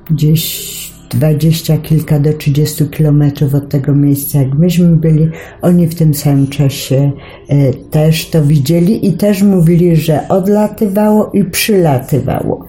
[0.10, 0.72] gdzieś
[1.10, 5.30] dwadzieścia kilka do trzydziestu kilometrów od tego miejsca, jak myśmy byli.
[5.62, 7.12] Oni w tym samym czasie
[7.48, 12.66] e, też to widzieli i też mówili, że odlatywało i przylatywało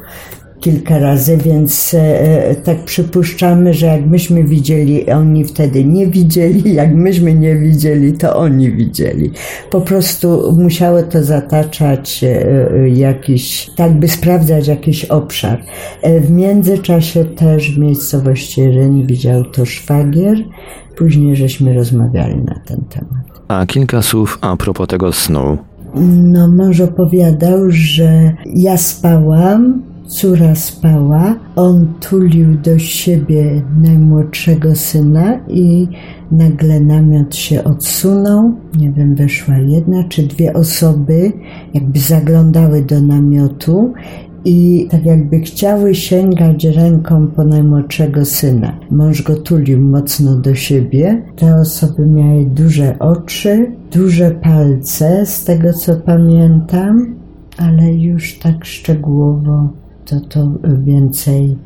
[0.62, 6.74] kilka razy, więc e, e, tak przypuszczamy, że jak myśmy widzieli, oni wtedy nie widzieli,
[6.80, 9.30] jak myśmy nie widzieli, to oni widzieli.
[9.70, 15.62] Po prostu musiało to zataczać e, jakiś, tak by sprawdzać jakiś obszar.
[16.20, 20.36] W międzyczasie też w miejscowości Ryn widział to szwagier,
[20.96, 23.42] później żeśmy rozmawiali na ten temat.
[23.48, 25.58] A kilka słów a propos tego snu.
[25.94, 35.88] No, mąż opowiadał, że ja spałam, Córa spała, on tulił do siebie najmłodszego syna i
[36.30, 38.54] nagle namiot się odsunął.
[38.78, 41.32] Nie wiem, weszła jedna czy dwie osoby,
[41.74, 43.92] jakby zaglądały do namiotu
[44.44, 48.78] i tak jakby chciały sięgać ręką po najmłodszego syna.
[48.90, 51.22] Mąż go tulił mocno do siebie.
[51.36, 57.14] Te osoby miały duże oczy, duże palce, z tego co pamiętam,
[57.58, 60.52] ale już tak szczegółowo to, to
[60.84, 61.56] więcej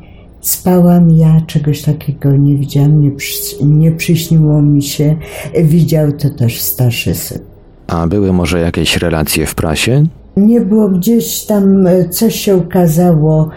[0.41, 5.15] spałam ja, czegoś takiego nie widziałam, nie, przy, nie przyśniło mi się.
[5.63, 7.39] Widział to też starszy syn.
[7.87, 10.03] A były może jakieś relacje w prasie?
[10.37, 13.49] Nie było gdzieś tam, e, coś się ukazało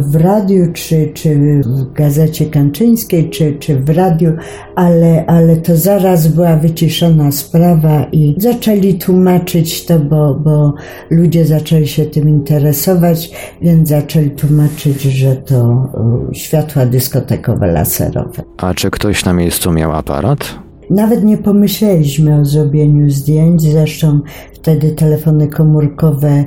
[0.00, 4.32] w radiu, czy, czy w gazecie kanczyńskiej, czy, czy w radiu,
[4.74, 10.74] ale, ale to zaraz była wyciszona sprawa i zaczęli tłumaczyć to, bo, bo
[11.10, 13.30] ludzie zaczęli się tym interesować,
[13.62, 15.88] więc zaczęli tłumaczyć, że to
[16.32, 18.42] światła dyskotekowe laserowe.
[18.56, 20.58] A czy ktoś na miejscu miał aparat?
[20.90, 24.20] Nawet nie pomyśleliśmy o zrobieniu zdjęć, zresztą
[24.54, 26.44] wtedy telefony komórkowe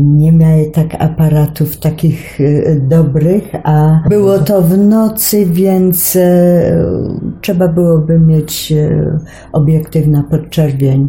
[0.00, 6.22] nie miały tak aparatów takich y, dobrych, a było to w nocy, więc y,
[7.40, 8.72] trzeba byłoby mieć
[9.52, 11.08] obiektyw na podczerwień.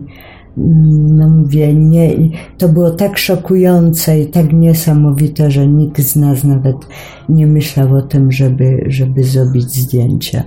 [0.58, 2.10] No mówię, nie,
[2.58, 6.78] to było tak szokujące i tak niesamowite, że nikt z nas nawet
[7.30, 10.44] nie myślał o tym, żeby, żeby zrobić zdjęcia.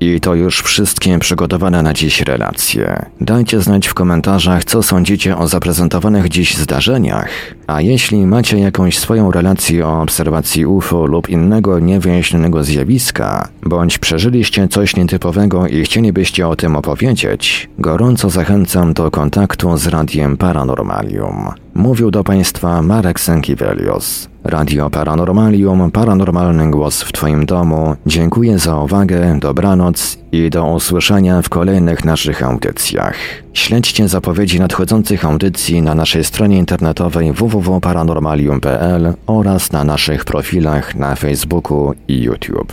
[0.00, 3.06] I to już wszystkie przygotowane na dziś relacje.
[3.20, 7.28] Dajcie znać w komentarzach, co sądzicie o zaprezentowanych dziś zdarzeniach.
[7.66, 14.68] A jeśli macie jakąś swoją relację o obserwacji UFO lub innego niewyjaśnionego zjawiska, bądź przeżyliście
[14.68, 21.48] coś nietypowego i chcielibyście o tym opowiedzieć, gorąco zachęcam do kontaktu z Radiem Paranormalium.
[21.78, 24.28] Mówił do Państwa Marek Sękiewelios.
[24.44, 27.96] Radio Paranormalium, paranormalny głos w Twoim domu.
[28.06, 33.14] Dziękuję za uwagę, dobranoc i do usłyszenia w kolejnych naszych audycjach.
[33.52, 41.94] Śledźcie zapowiedzi nadchodzących audycji na naszej stronie internetowej www.paranormalium.pl oraz na naszych profilach na Facebooku
[42.08, 42.72] i YouTube.